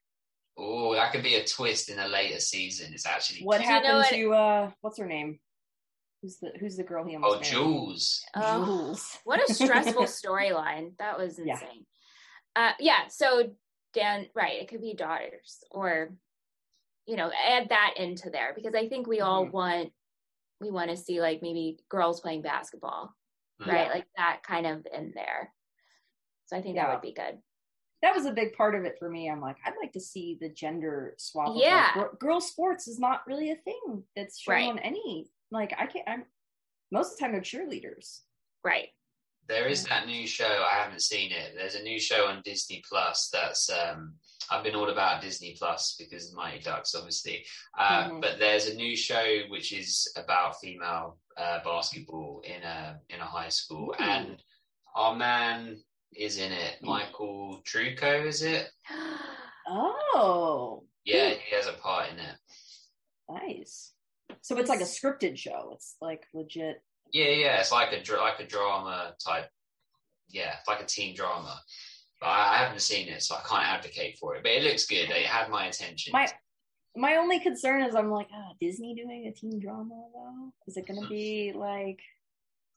[0.59, 2.93] Oh, that could be a twist in a later season.
[2.93, 5.39] It's actually What Do you know happened what- to uh what's her name?
[6.21, 7.47] Who's the who's the girl he almost oh married?
[7.47, 8.25] Jules.
[8.35, 9.19] Oh, Jules.
[9.23, 10.97] what a stressful storyline.
[10.99, 11.55] That was Yeah.
[11.55, 11.87] insane.
[12.57, 13.07] Uh, yeah.
[13.09, 13.51] So
[13.95, 14.61] Dan, right.
[14.61, 16.11] It could be daughters or,
[17.07, 19.53] you know, add that into there because I think we all Mhm.
[19.53, 19.93] want,
[20.61, 23.15] we want to see like maybe girls playing basketball,
[23.61, 23.67] Mm.
[23.67, 23.87] right?
[23.87, 23.93] Yeah.
[23.93, 25.53] Like that kind of in there.
[26.47, 27.43] So I think that would be good.
[28.03, 29.31] that was a big part of it for me.
[29.31, 31.51] I'm like, I'd like to see the gender swap.
[31.51, 32.09] of, like, Yeah.
[32.19, 34.69] girl sports is not really a thing that's shown Right.
[34.71, 35.31] on any.
[35.53, 36.09] Like, I can't.
[36.09, 36.27] I'm
[36.91, 38.23] most of the time they're cheerleaders.
[38.65, 38.93] Right.
[39.53, 40.65] There is that new show.
[40.73, 41.53] I haven't seen it.
[41.55, 43.29] There's a new show on Disney Plus.
[43.31, 44.15] That's um,
[44.51, 47.45] I've been all about Disney Plus because of Mighty Ducks, obviously.
[47.79, 48.23] Uh, Mhm.
[48.23, 53.27] But there's a new show which is about female uh, basketball in a in a
[53.27, 54.03] high school, Ooh.
[54.03, 54.43] and
[54.95, 55.83] our man
[56.17, 56.77] is in it.
[56.83, 58.71] Michael Trucco, is it?
[59.69, 62.37] Oh, Yeah, he has a part in it.
[63.29, 63.93] nice.
[64.41, 65.71] So it's like a scripted show.
[65.75, 66.83] It's like legit.
[67.13, 67.61] Yeah, yeah.
[67.61, 69.49] It's like a like a drama type.
[70.29, 71.61] Yeah, it's like a teen drama.
[72.21, 74.43] But I, I haven't seen it, so I can't advocate for it.
[74.43, 75.11] But it looks good.
[75.11, 76.13] It had my attention.
[76.13, 76.27] My
[76.97, 80.53] my only concern is I'm like, ah, Disney doing a teen drama though.
[80.67, 82.01] Is it gonna be like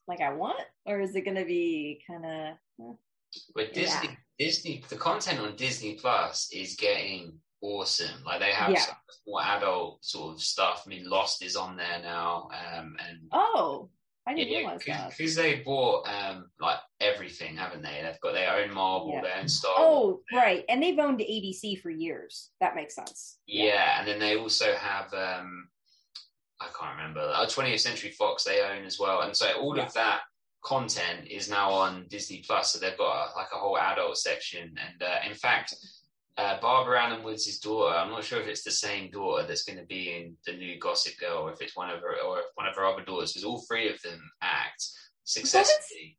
[0.08, 2.96] like I want, or is it gonna be kind of?
[3.54, 8.22] But Disney, Disney, the content on Disney Plus is getting awesome.
[8.24, 8.80] Like they have Yeah.
[8.80, 10.84] some more adult sort of stuff.
[10.86, 13.90] I mean, Lost is on there now, um, and Oh,
[14.28, 15.10] I didn't realize that.
[15.16, 18.00] because they bought um, like everything, haven't they?
[18.02, 19.22] They've got their own Marvel, Yeah.
[19.22, 19.72] their own Star.
[19.76, 20.64] Oh, right.
[20.68, 22.50] And they've owned ABC for years.
[22.60, 23.38] That makes sense.
[23.46, 25.68] Yeah, and then they also have um
[26.60, 27.20] I can't remember.
[27.34, 29.84] Uh, 20th Century Fox they own as well, and so all Yeah.
[29.84, 30.20] of that
[30.64, 32.72] content is now on Disney Plus.
[32.72, 35.74] So they've got a, like a whole adult section, and uh, in fact,
[36.38, 37.96] uh, Barbara Alyn Woods' daughter.
[37.96, 40.78] I'm not sure if it's the same daughter that's going to be in the new
[40.78, 43.32] Gossip Girl, or if it's one of her or if one of her other daughters,
[43.32, 44.84] because all three of them act
[45.24, 46.18] successfully.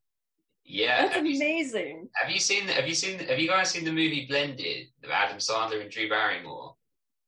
[0.70, 2.09] Yeah, That's have you, amazing.
[2.13, 2.68] have you seen?
[2.68, 3.20] Have you seen?
[3.20, 4.88] Have you guys seen the movie Blended?
[5.01, 6.76] with Adam Sandler and Drew Barrymore.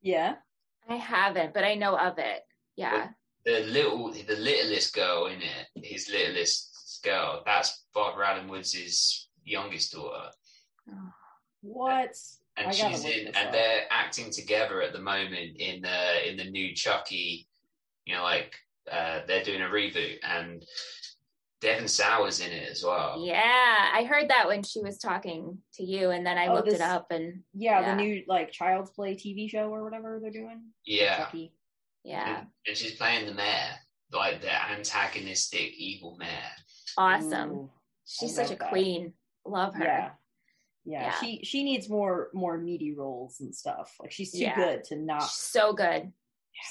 [0.02, 0.36] Yeah.
[0.90, 2.42] I haven't, but I know of it.
[2.76, 3.10] Yeah.
[3.46, 9.94] the little the littlest girl in it, his littlest girl, that's Barbara Alyn Woods' youngest
[9.94, 10.32] daughter.
[11.62, 12.16] What?
[12.60, 13.52] And I she's in and up.
[13.52, 17.48] they're acting together at the moment in the in the new Chucky,
[18.06, 18.54] you know, like
[18.92, 20.64] uh they're doing a reboot and
[21.62, 23.22] Devon Sawa's in it as well.
[23.26, 23.90] Yeah.
[23.94, 26.76] I heard that when she was talking to you, and then I Oh, looked this-
[26.76, 27.96] it up, and Yeah, Yeah.
[27.96, 30.62] the new like Child's Play TV show or whatever they're doing.
[30.86, 31.18] Yeah.
[31.18, 31.52] Chucky.
[32.06, 32.40] yeah.
[32.40, 33.72] And, and she's playing the mayor,
[34.14, 36.52] like the antagonistic evil mayor.
[36.98, 37.52] Awesome.
[37.52, 37.70] Ooh.
[38.06, 38.70] She's such a that.
[38.70, 39.14] queen.
[39.46, 39.84] Love her.
[39.84, 40.10] Yeah.
[40.90, 41.02] Yeah.
[41.04, 41.20] Yeah.
[41.20, 43.96] She she needs more more meaty roles and stuff.
[44.00, 44.56] Like she's too Yeah.
[44.56, 45.22] good to not.
[45.22, 46.12] She's so good.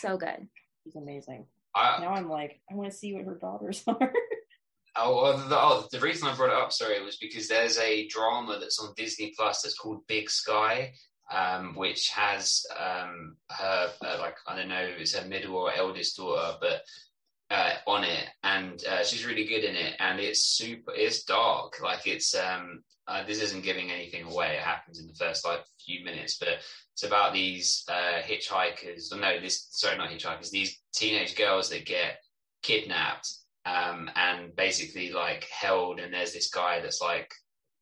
[0.01, 0.49] So good.
[0.85, 1.47] She's amazing.
[1.75, 4.13] I, Now I'm like, I want to see what her daughters are.
[4.97, 8.59] Oh, the, oh, the reason I brought it up, sorry, was because there's a drama
[8.61, 10.93] that's on Disney Plus that's called Big Sky,
[11.33, 15.73] um, which has um, her, uh, like, I don't know if it's her middle or
[15.73, 16.83] eldest daughter, but
[17.51, 21.81] uh, on it, and uh, she's really good in it, and it's super, it's dark,
[21.83, 25.61] like, it's, um, uh, this isn't giving anything away, it happens in the first, like,
[25.85, 26.49] few minutes, but
[26.93, 32.19] it's about these uh, hitchhikers, no, this, sorry, not hitchhikers, these teenage girls that get
[32.63, 33.33] kidnapped
[33.65, 36.01] um, and basically like held.
[36.01, 37.33] And there's this guy that's like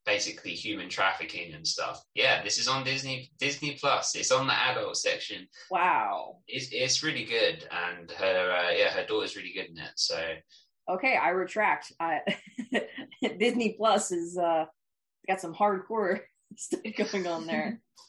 [0.07, 2.03] basically human trafficking and stuff.
[2.15, 4.15] Yeah, this is on Disney Disney Plus.
[4.15, 5.47] It's on the adult section.
[5.71, 6.39] wow.
[6.47, 9.93] It's it's really good, and her uh, yeah her daughter's really good in it.
[9.97, 10.19] So
[10.89, 11.93] Okay, I retract.
[11.99, 12.21] I,
[13.39, 14.67] Disney Plus is uh
[15.29, 16.21] got some hardcore
[16.57, 17.81] stuff going on there.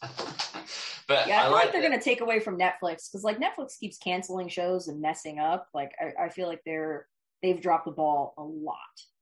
[1.08, 3.24] but yeah, I, I feel like like they're going to take away from Netflix because
[3.24, 5.66] like Netflix keeps canceling shows and messing up.
[5.74, 7.06] Like I, I feel like they're
[7.42, 8.76] they've dropped the ball a lot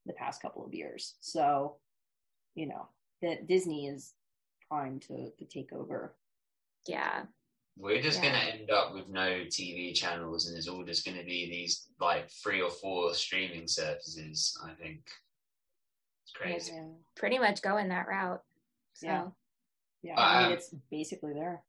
[0.06, 1.16] the past couple of years.
[1.20, 1.76] So,
[2.56, 2.88] you know,
[3.22, 4.14] that Disney is
[4.68, 6.16] primed to to take over.
[6.88, 7.26] Yeah.
[7.78, 8.30] We're just Yeah.
[8.32, 11.48] going to end up with no TV channels, and it's all just going to be
[11.50, 14.58] these like three or four streaming services.
[14.64, 15.06] I think
[16.24, 16.72] it's crazy.
[16.72, 18.42] Yeah, Pretty much going that route.
[18.94, 19.28] So Yeah.
[20.02, 20.18] yeah.
[20.18, 21.62] I mean, Um, it's basically there.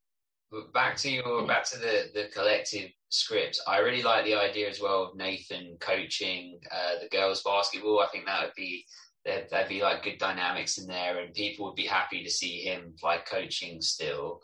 [0.50, 3.60] But back to your back to the the collective script.
[3.68, 8.00] I really like the idea as well of Nathan coaching uh, the girls basketball.
[8.00, 8.86] I think that would be
[9.28, 12.62] there'd, there'd be like good dynamics in there, and people would be happy to see
[12.62, 14.42] him like coaching still.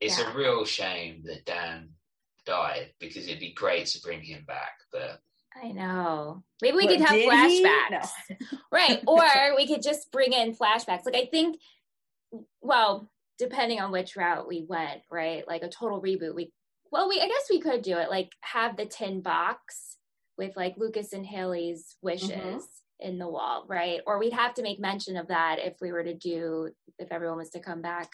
[0.00, 0.32] It's Yeah.
[0.32, 1.90] a real shame that Dan
[2.44, 5.22] died because it'd be great to bring him back, but
[5.60, 6.42] I know.
[6.60, 7.64] Maybe we But could have did he?
[7.64, 8.08] flashbacks.
[8.70, 9.02] Right.
[9.06, 11.06] Or we could just bring in flashbacks.
[11.06, 11.58] Like I think
[12.60, 13.08] well,
[13.38, 15.46] depending on which route we went, right?
[15.46, 16.52] Like a total reboot, we
[16.92, 18.10] well, we I guess we could do it.
[18.10, 19.96] Like have the tin box
[20.36, 22.62] with like Lucas and Haley's wishes Mhm.
[23.00, 24.00] In the wall, right?
[24.06, 27.38] Or we'd have to make mention of that if we were to do if everyone
[27.38, 28.10] was to come back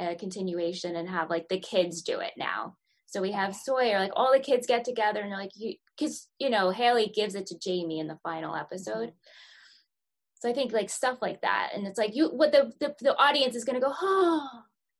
[0.00, 2.76] a continuation and have like the kids do it now.
[3.06, 6.28] So we have Sawyer, like all the kids get together and they're like you because
[6.38, 9.10] you know, Haley gives it to Jamie in the final episode.
[9.10, 10.40] Mm-hmm.
[10.40, 13.16] So I think like stuff like that, and it's like you, what the the, the
[13.16, 14.48] audience is going to go, oh,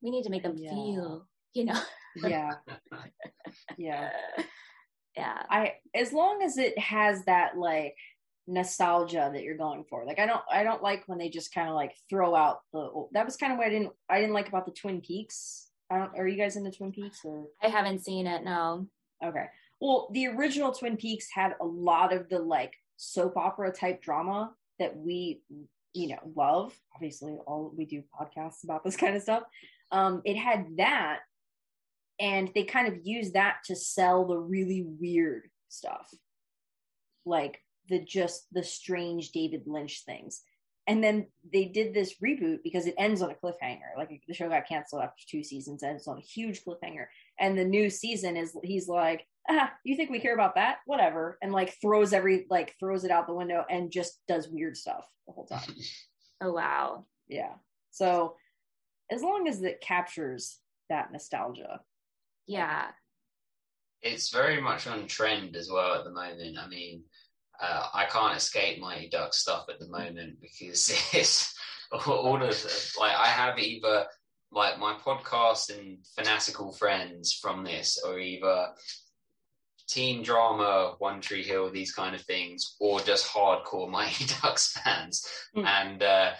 [0.00, 0.70] we need to make them Yeah.
[0.70, 1.80] feel, you know,
[2.16, 2.50] Yeah.
[3.76, 4.10] Yeah.
[5.16, 7.94] yeah, I as long as it has that like
[8.46, 10.04] nostalgia that you're going for.
[10.04, 13.06] Like I don't I don't like when they just kind of like throw out the
[13.12, 15.68] that was kind of what I didn't I didn't like about the Twin Peaks.
[15.90, 18.44] I don't are you guys into Twin Peaks or I haven't seen it.
[18.44, 18.86] No,
[19.24, 19.46] okay.
[19.80, 24.52] Well, the original Twin Peaks had a lot of the like soap opera type drama
[24.78, 25.40] that we
[25.94, 26.74] you know love.
[26.94, 29.44] Obviously, all we do podcasts about this kind of stuff.
[29.90, 31.20] Um it had that
[32.20, 36.08] and they kind of use that to sell the really weird stuff
[37.26, 40.42] like the just the strange david lynch things.
[40.86, 43.96] And then they did this reboot because it ends on a cliffhanger.
[43.96, 47.06] Like the show got canceled after two seasons and it's on a huge cliffhanger.
[47.40, 50.78] And the new season is he's like ah you think we care about that?
[50.86, 51.38] Whatever.
[51.42, 55.06] And like throws every like throws it out the window and just does weird stuff
[55.26, 55.60] the whole time.
[56.40, 57.54] Oh wow, yeah.
[57.90, 58.34] So
[59.10, 60.58] as long as it captures
[60.90, 61.80] that nostalgia.
[62.46, 62.88] Yeah,
[64.02, 66.58] it's very much on trend as well at the moment.
[66.58, 67.02] I mean,
[67.60, 71.54] uh, I can't escape Mighty Duck stuff at the moment because it's
[72.06, 74.06] all of like I have either
[74.54, 78.68] like my podcast and fanatical friends from this, or either
[79.88, 85.26] teen drama, One Tree Hill, these kind of things, or just hardcore Mighty Ducks fans.
[85.56, 85.66] Mm.
[85.66, 86.32] And uh,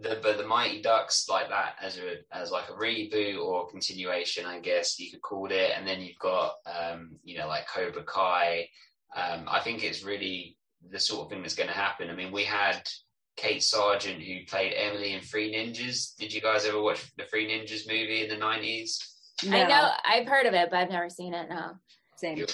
[0.00, 4.46] the but the Mighty Ducks like that as a as like a reboot or continuation,
[4.46, 5.72] I guess you could call it.
[5.76, 8.68] And then you've got um, you know like Cobra Kai.
[9.14, 10.56] Um, I think it's really
[10.90, 12.10] the sort of thing that's going to happen.
[12.10, 12.88] I mean, we had
[13.36, 16.16] Kate Sargeant who played Emily in Three Ninjas.
[16.16, 19.00] Did you guys ever watch the Three Ninjas movie in the nineties?
[19.44, 21.48] I know I've heard of it, but I've never seen it.
[21.48, 21.72] No,
[22.16, 22.48] same You're,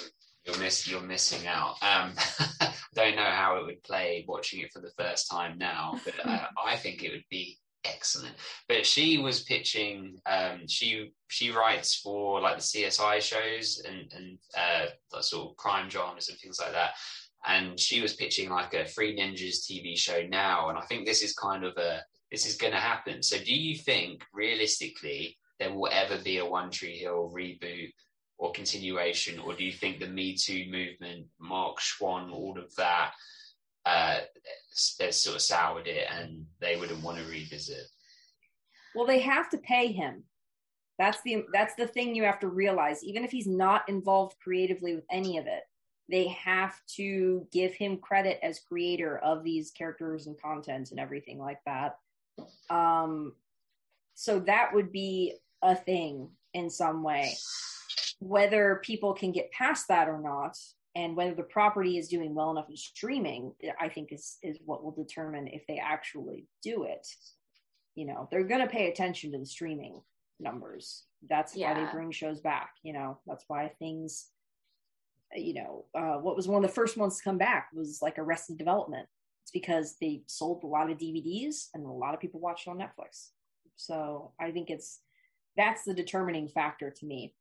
[0.44, 1.76] you're miss you're missing out.
[1.82, 2.12] Um,
[2.94, 6.46] don't know how it would play watching it for the first time now, but uh,
[6.64, 8.34] I think it would be excellent.
[8.68, 10.18] But she was pitching.
[10.26, 15.88] Um, she she writes for like the CSI shows and and uh, sort of crime
[15.88, 16.92] dramas and things like that.
[17.46, 21.22] And she was pitching like a Three Ninjas TV show now, and I think this
[21.22, 23.22] is kind of a this is going to happen.
[23.22, 27.92] So, do you think realistically there will ever be a One Tree Hill reboot
[28.38, 33.12] or continuation, or do you think the Me Too movement, Mark Schwahn, all of that,
[33.86, 34.20] uh,
[35.00, 37.84] has sort of soured it, and they wouldn't want to revisit?
[38.94, 40.24] Well, they have to pay him.
[40.98, 43.02] That's the that's the thing you have to realize.
[43.02, 45.62] Even if he's not involved creatively with any of it,
[46.08, 51.38] they have to give him credit as creator of these characters and content and everything
[51.38, 51.96] like that.
[52.70, 53.32] Um,
[54.14, 57.34] so that would be a thing in some way.
[58.20, 60.56] Whether people can get past that or not,
[60.96, 64.84] and whether the property is doing well enough in streaming, I think is is what
[64.84, 67.06] will determine if they actually do it.
[67.94, 70.00] You know they're going to pay attention to the streaming
[70.40, 71.04] numbers.
[71.28, 73.18] That's why they bring shows back you know?
[73.26, 74.28] That's why things
[75.34, 78.18] you know uh, what was one of the first ones to come back was like
[78.18, 79.08] arrested development.
[79.42, 82.70] It's because they sold a lot of dvds and a lot of people watched it
[82.70, 83.30] on netflix.
[83.76, 85.00] So i think it's
[85.56, 87.34] that's the determining factor to me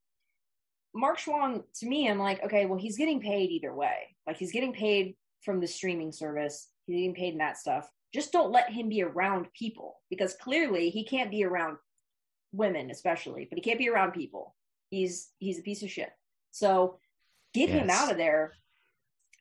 [0.96, 4.52] mark schwahn to me i'm like okay well he's getting paid either way like he's
[4.52, 8.72] getting paid from the streaming service he's getting paid in that stuff just don't let
[8.72, 11.78] him be around people because clearly he can't be around
[12.54, 14.56] women especially, but he can't be around people.
[14.90, 16.12] He's he's a piece of shit.
[16.52, 17.00] So
[17.54, 17.82] get yes.
[17.82, 18.54] him out of there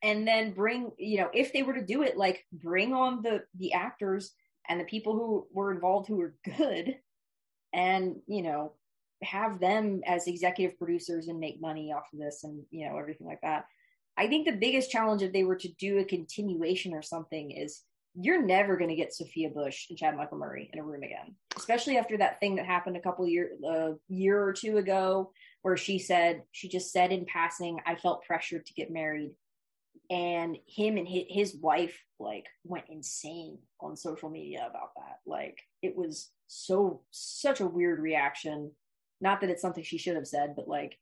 [0.03, 3.44] and then bring you know if they were to do it like bring on the
[3.59, 4.32] the actors
[4.68, 6.96] and the people who were involved who were good
[7.72, 8.72] and you know
[9.23, 13.27] have them as executive producers and make money off of this and you know everything
[13.27, 13.66] like that.
[14.16, 17.83] I think the biggest challenge if they were to do a continuation or something is
[18.14, 21.35] you're never going to get sophia bush and chad michael murray in a room again
[21.57, 25.79] especially after that thing that happened a couple year a year or two ago where
[25.79, 29.33] she said she just said in passing i felt pressured to get married.
[30.11, 35.20] And him and his, wife like went insane on social media about that.
[35.27, 38.73] Like it was so such a weird reaction
[39.23, 40.99] not that it's something she should have said but like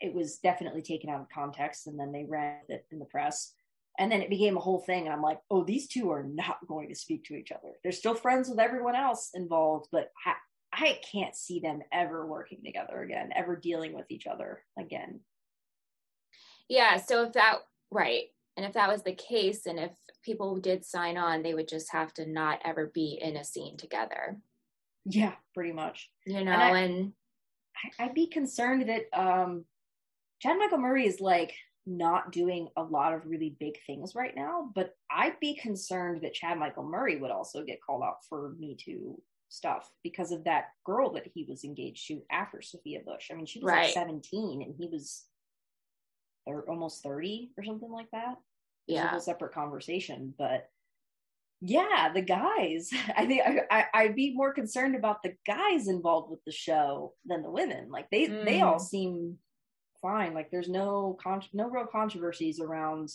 [0.00, 3.52] it was definitely taken out of context and then they ran it in the press
[3.98, 6.56] and then it became a whole thing and i'm like oh these two are not
[6.68, 10.34] going to speak to each other they're still friends with everyone else involved but I,
[10.72, 15.20] I can't see them ever working together again ever dealing with each other again
[16.68, 17.58] yeah so if that
[17.92, 18.24] Right.
[18.56, 19.92] And if that was the case, and if
[20.24, 23.76] people did sign on, they would just have to not ever be in a scene
[23.76, 24.38] together.
[25.04, 26.10] Yeah, pretty much.
[26.26, 27.12] You know, and, I, and
[27.98, 29.64] I'd be concerned that um
[30.40, 31.54] Chad Michael Murray is like
[31.86, 36.34] not doing a lot of really big things right now, but I'd be concerned that
[36.34, 40.68] Chad Michael Murray would also get called out for Me Too stuff because of that
[40.84, 43.30] girl that he was engaged to after Sophia Bush.
[43.30, 43.84] I mean, she was right.
[43.84, 45.24] like 17 and he was
[46.46, 48.36] or almost 30 or something like that.
[48.86, 49.02] Yeah.
[49.02, 50.34] It's a whole separate conversation.
[50.38, 50.68] But
[51.64, 56.30] yeah, the guys, I think I, I, would be more concerned about the guys involved
[56.30, 57.88] with the show than the women.
[57.90, 58.44] Like they, mm.
[58.44, 58.80] they all mm.
[58.80, 59.38] seem
[60.02, 60.34] fine.
[60.34, 63.10] Like there's no, con- no real controversies around.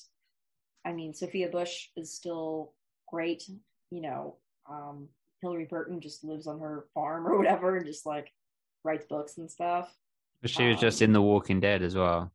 [0.86, 2.74] I mean, Sophia Bush is still
[3.10, 3.44] great.
[3.92, 4.38] You know,
[4.70, 5.10] um,
[5.44, 8.32] Hilarie Burton just lives on her farm or whatever and just like
[8.86, 9.94] writes books and stuff.
[10.42, 12.32] But she was um, just in The Walking Dead as well.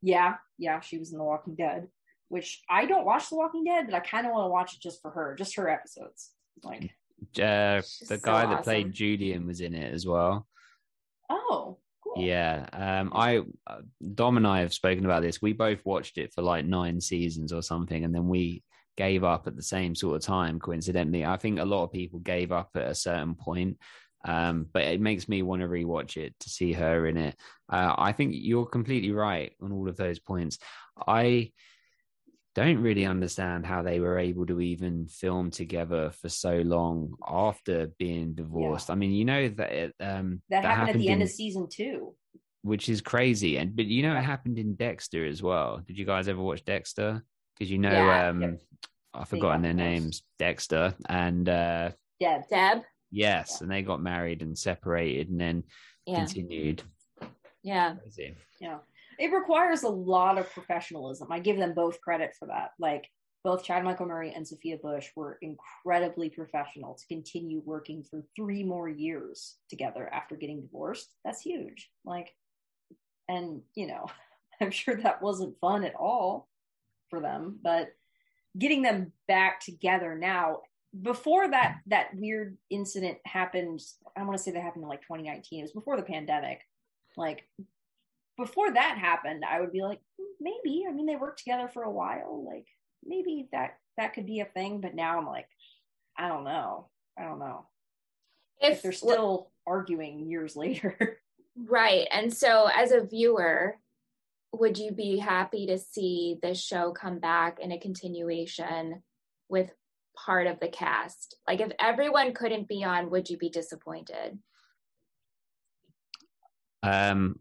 [0.00, 1.88] Yeah, yeah, she was in The Walking Dead,
[2.34, 4.80] which I don't watch The Walking Dead, but I kind of want to watch it
[4.80, 6.32] just for her, just her episodes.
[6.64, 6.90] Like
[7.36, 8.64] uh, the guy so that awesome.
[8.64, 10.44] played Julian was in it as well.
[11.30, 12.24] Oh, cool.
[12.24, 13.82] Yeah, um, I uh,
[14.16, 15.40] Dom and I have spoken about this.
[15.40, 18.64] We both watched it for like nine seasons or something, and then we
[18.96, 20.58] gave up at the same sort of time.
[20.58, 23.78] Coincidentally, I think a lot of people gave up at a certain point
[24.24, 27.36] um, but it makes me want to rewatch it to see her in it.
[27.68, 30.58] Uh, I think you're completely right on all of those points.
[31.06, 31.52] I
[32.54, 37.88] don't really understand how they were able to even film together for so long after
[37.98, 38.88] being divorced.
[38.88, 38.92] Yeah.
[38.92, 41.22] I mean, you know that it, um, that, that, happened, happened at the in, end
[41.22, 42.14] of season two,
[42.62, 43.56] which is crazy.
[43.56, 45.80] And but you know, it happened in Dexter as well.
[45.86, 47.22] Did you guys ever watch Dexter?
[47.58, 48.50] Because you know, yeah, um, yeah.
[49.12, 51.90] I've forgotten their names, Dexter and uh,
[52.20, 52.48] Deb.
[52.48, 52.82] Deb.
[53.10, 55.64] Yes, and they got married and separated and then
[56.06, 56.18] yeah.
[56.18, 56.82] continued.
[57.62, 57.94] Yeah.
[57.94, 58.36] Crazy.
[58.60, 58.78] Yeah.
[59.18, 61.28] It requires a lot of professionalism.
[61.30, 62.70] I give them both credit for that.
[62.78, 63.08] Like
[63.44, 68.64] both Chad Michael Murray and Sophia Bush were incredibly professional to continue working for three
[68.64, 71.14] more years together after getting divorced.
[71.24, 71.90] That's huge.
[72.04, 72.34] Like,
[73.28, 74.06] and you know,
[74.60, 76.48] I'm sure that wasn't fun at all
[77.10, 77.88] for them, but
[78.56, 80.60] getting them back together now
[81.02, 83.80] before that that weird incident happened
[84.16, 86.60] i want to say that happened in like 2019 it was before the pandemic
[87.16, 87.48] like
[88.36, 91.82] before that happened i would be like hmm, maybe i mean they worked together for
[91.82, 92.66] a while like
[93.04, 95.48] maybe that that could be a thing but now i'm like
[96.18, 97.66] i don't know i don't know
[98.60, 101.18] if, if they're still well, arguing years later
[101.68, 103.76] right and so as a viewer
[104.60, 109.02] would you be happy to see this show come back in a continuation
[109.48, 109.70] with
[110.16, 111.36] part of the cast?
[111.46, 114.38] Like, if everyone couldn't be on, would you be disappointed?
[116.82, 117.40] Um,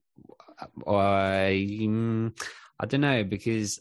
[0.87, 2.39] I mm,
[2.79, 3.79] I don't know because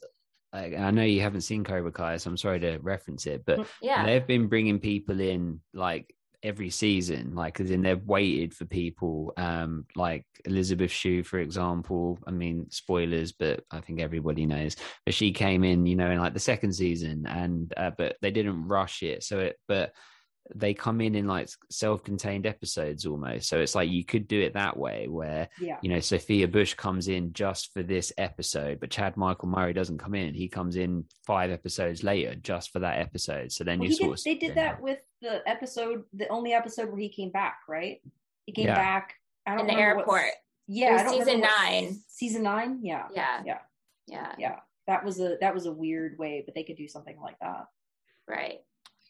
[0.52, 3.66] I, I, know you haven't seen Cobra Kai, so I'm sorry to reference it, but
[3.80, 4.04] yeah.
[4.04, 9.32] they've been bringing people in like every season, like as in they've waited for people,
[9.36, 12.18] um, like Elizabeth Shue, for example.
[12.26, 14.76] I mean, spoilers, but I think everybody knows.
[15.06, 18.30] But she came in, you know, in like the second season, and uh, but they
[18.30, 19.22] didn't rush it.
[19.22, 19.92] So it, but
[20.54, 23.48] they come in in like self-contained episodes almost.
[23.48, 25.78] So it's like you could do it that way where yeah.
[25.82, 29.98] you know sophia bush comes in just for this episode but chad michael murray doesn't
[29.98, 30.34] come in.
[30.34, 33.52] He comes in five episodes later just for that episode.
[33.52, 34.80] So then well, you sort did, of they did that out.
[34.80, 38.00] with the episode the only episode where he came back right?
[38.46, 38.74] He came yeah.
[38.74, 39.14] back
[39.46, 40.22] I don't in the airport.
[40.66, 42.00] yeah season nine.
[42.08, 42.80] season nine?
[42.82, 43.06] Yeah.
[43.14, 43.42] Yeah.
[43.44, 43.58] Yeah.
[44.08, 44.32] Yeah.
[44.38, 44.56] Yeah.
[44.88, 47.66] That was a that was a weird way but they could do something like that.
[48.28, 48.60] Right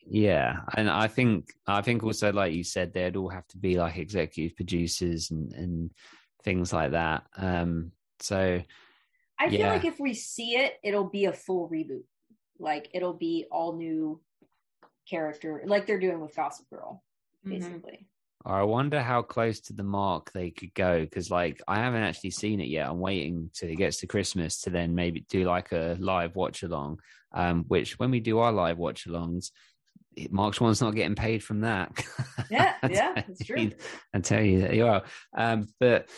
[0.06, 3.78] Yeah, and I think I think also like you said, they'd all have to be
[3.78, 5.90] like executive producers and and
[6.42, 7.24] things like that.
[7.36, 8.62] Um, so
[9.38, 12.04] I feel like if we see it, it'll be a full reboot.
[12.58, 14.20] Like it'll be all new
[15.08, 17.02] character, like they're doing with Gossip Girl,
[17.46, 17.58] mm-hmm.
[17.58, 17.92] basically.
[17.92, 18.06] Mm-hmm.
[18.44, 22.30] I wonder how close to the mark they could go because, like, I haven't actually
[22.30, 22.88] seen it yet.
[22.88, 26.64] I'm waiting till it gets to Christmas to then maybe do like a live watch
[26.64, 26.98] along.
[27.32, 29.52] Um, which when we do our live watch alongs,
[30.30, 31.92] Mark Schwahn's not getting paid from that.
[32.50, 33.70] Yeah, yeah, that's true.
[34.12, 35.04] I tell you that you are.
[35.34, 36.10] Um, but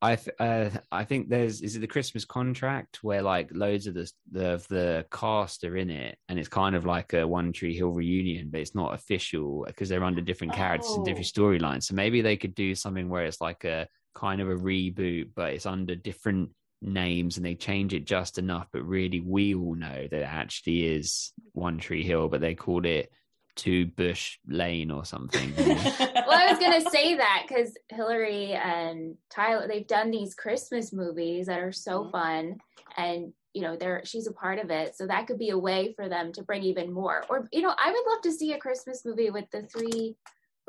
[0.00, 4.10] I uh, I think there's is it the Christmas contract where like loads of the
[4.30, 7.90] the the cast are in it, and it's kind of like a One Tree Hill
[7.90, 10.96] reunion, but it's not official because they're under different characters oh.
[10.96, 11.40] and different oh.
[11.40, 11.84] storylines.
[11.84, 15.54] So maybe they could do something where it's like a kind of a reboot, but
[15.54, 16.50] it's under different
[16.80, 20.86] names and they change it just enough, but really we all know that it actually
[20.86, 23.10] is One Tree Hill, but they called it
[23.56, 25.52] Two Bush Lane or something.
[25.58, 31.46] well, I was gonna say that because Hilarie and Tyler they've done these Christmas movies
[31.46, 32.12] that are so mm-hmm.
[32.12, 32.58] fun,
[32.96, 35.92] and you know they're she's a part of it, so that could be a way
[35.96, 37.24] for them to bring even more.
[37.28, 40.14] Or you know, I would love to see a Christmas movie with the three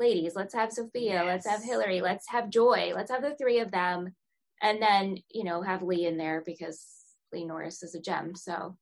[0.00, 0.34] ladies.
[0.34, 1.22] Let's have Sophia.
[1.22, 1.44] Yes.
[1.44, 2.92] Let's have Hilarie Let's have Joy.
[2.94, 4.16] Let's have the three of them
[4.62, 6.84] and then you know have Lee in there because
[7.32, 8.34] Lee Norris is a gem.
[8.34, 8.76] So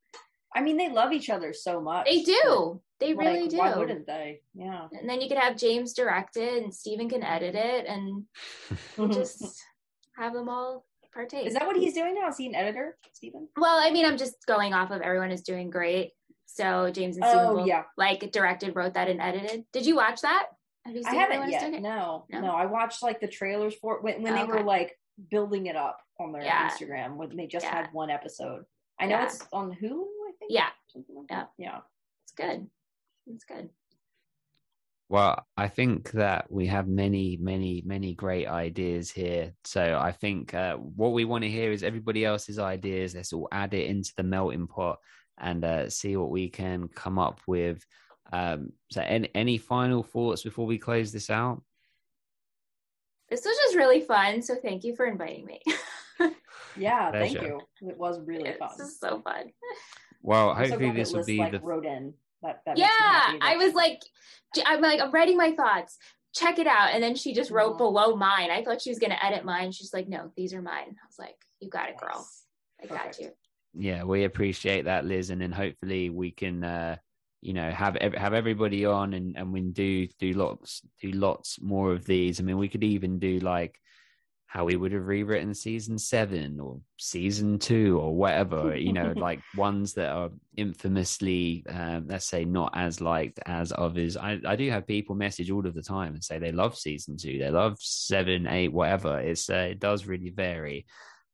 [0.55, 2.07] I mean, they love each other so much.
[2.07, 2.81] They do.
[3.01, 3.59] They like, really do.
[3.59, 4.41] Why wouldn't they?
[4.55, 4.89] Yeah.
[4.99, 8.24] And then you could have James direct it, and Steven can edit it, and
[8.97, 9.62] we'll just
[10.16, 11.47] have them all partake.
[11.47, 12.29] Is that what he's doing now?
[12.29, 13.49] Is he an editor, Steven?
[13.57, 16.12] Well, I mean, I'm just going off of everyone is doing great.
[16.47, 17.85] So James and Steven oh, both, yeah.
[17.97, 19.64] like directed, wrote that, and edited.
[19.72, 20.47] Did you watch that?
[20.87, 21.83] Have you seen I haven't yet.
[21.83, 24.53] No, no, no, I watched like the trailers for it when, when oh, they okay.
[24.53, 24.99] were like
[25.30, 26.68] building it up on their yeah.
[26.68, 27.74] Instagram when they just yeah.
[27.74, 28.64] had one episode.
[29.00, 29.24] I know yeah.
[29.24, 30.50] it's on Hulu, I think.
[30.50, 30.68] Yeah.
[30.94, 31.44] Like yeah.
[31.58, 31.78] Yeah.
[32.24, 32.66] It's good.
[33.26, 33.68] It's good.
[35.10, 39.54] Well, I think that we have many, many, many great ideas here.
[39.64, 43.14] So I think uh, what we want to hear is everybody else's ideas.
[43.14, 44.98] Let's all add it into the melting pot
[45.38, 47.82] and uh, see what we can come up with.
[48.32, 51.62] Um, so, any, any final thoughts before we close this out?
[53.31, 54.43] This was just really fun.
[54.43, 55.61] So thank you for inviting me.
[56.76, 57.39] yeah, Pleasure.
[57.39, 57.61] thank you.
[57.89, 58.70] It was really fun.
[58.79, 59.53] This is so fun.
[60.22, 62.14] Well, hopefully this will be like, the wrote in.
[62.43, 64.01] That, that yeah, I was like,
[64.64, 65.99] I'm like, I'm writing my thoughts.
[66.35, 66.91] Check it out.
[66.93, 67.79] And then she just wrote oh.
[67.79, 68.51] below mine.
[68.51, 69.72] I thought she was going to edit mine.
[69.72, 70.87] She's like, no, these are mine.
[70.89, 72.26] I was like, you got it, girl.
[72.83, 73.31] I got you.
[73.74, 75.31] Yeah, we appreciate that, Liz.
[75.31, 76.97] And then hopefully we can uh,
[77.41, 81.93] you know have have everybody on and and we do do lots do lots more
[81.93, 82.41] of these.
[82.41, 83.78] I mean we could even do like
[84.47, 89.41] how we would have rewritten season seven or season two or whatever you know like
[89.55, 94.16] ones that are infamously um, let's say not as liked as others.
[94.16, 97.16] I, I do have people message all of the time and say they love season
[97.16, 99.20] two they love seven eight whatever.
[99.20, 100.86] It's uh, it does really vary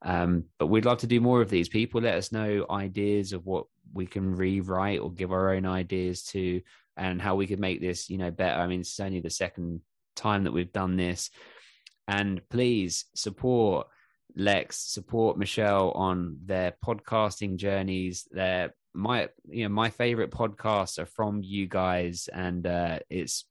[0.05, 1.69] um, but we'd love to do more of these.
[1.69, 6.25] People let us know ideas of what we can rewrite or give our own ideas
[6.25, 6.61] to
[6.97, 8.61] and how we could make this you know better.
[8.61, 9.81] I mean it's only the second
[10.15, 11.31] time that we've done this.
[12.07, 13.87] And please support
[14.37, 18.29] lex support michelle on their podcasting journeys.
[18.31, 22.29] Their my you know my favorite podcasts are from you guys.
[22.33, 23.47] And uh it's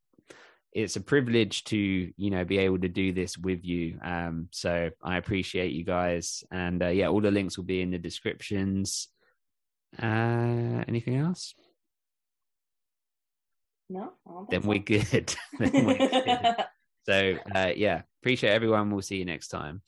[0.76, 4.90] it's a privilege to you know be able to do this with you um so
[5.04, 9.10] i appreciate you guys and uh, yeah all the links will be in the descriptions
[10.02, 11.54] uh, anything else?
[13.90, 14.14] No.
[14.50, 15.36] Then we're good.
[15.60, 16.56] then we're good.
[17.06, 18.90] so uh, yeah, appreciate everyone.
[18.92, 19.82] We'll see you next time.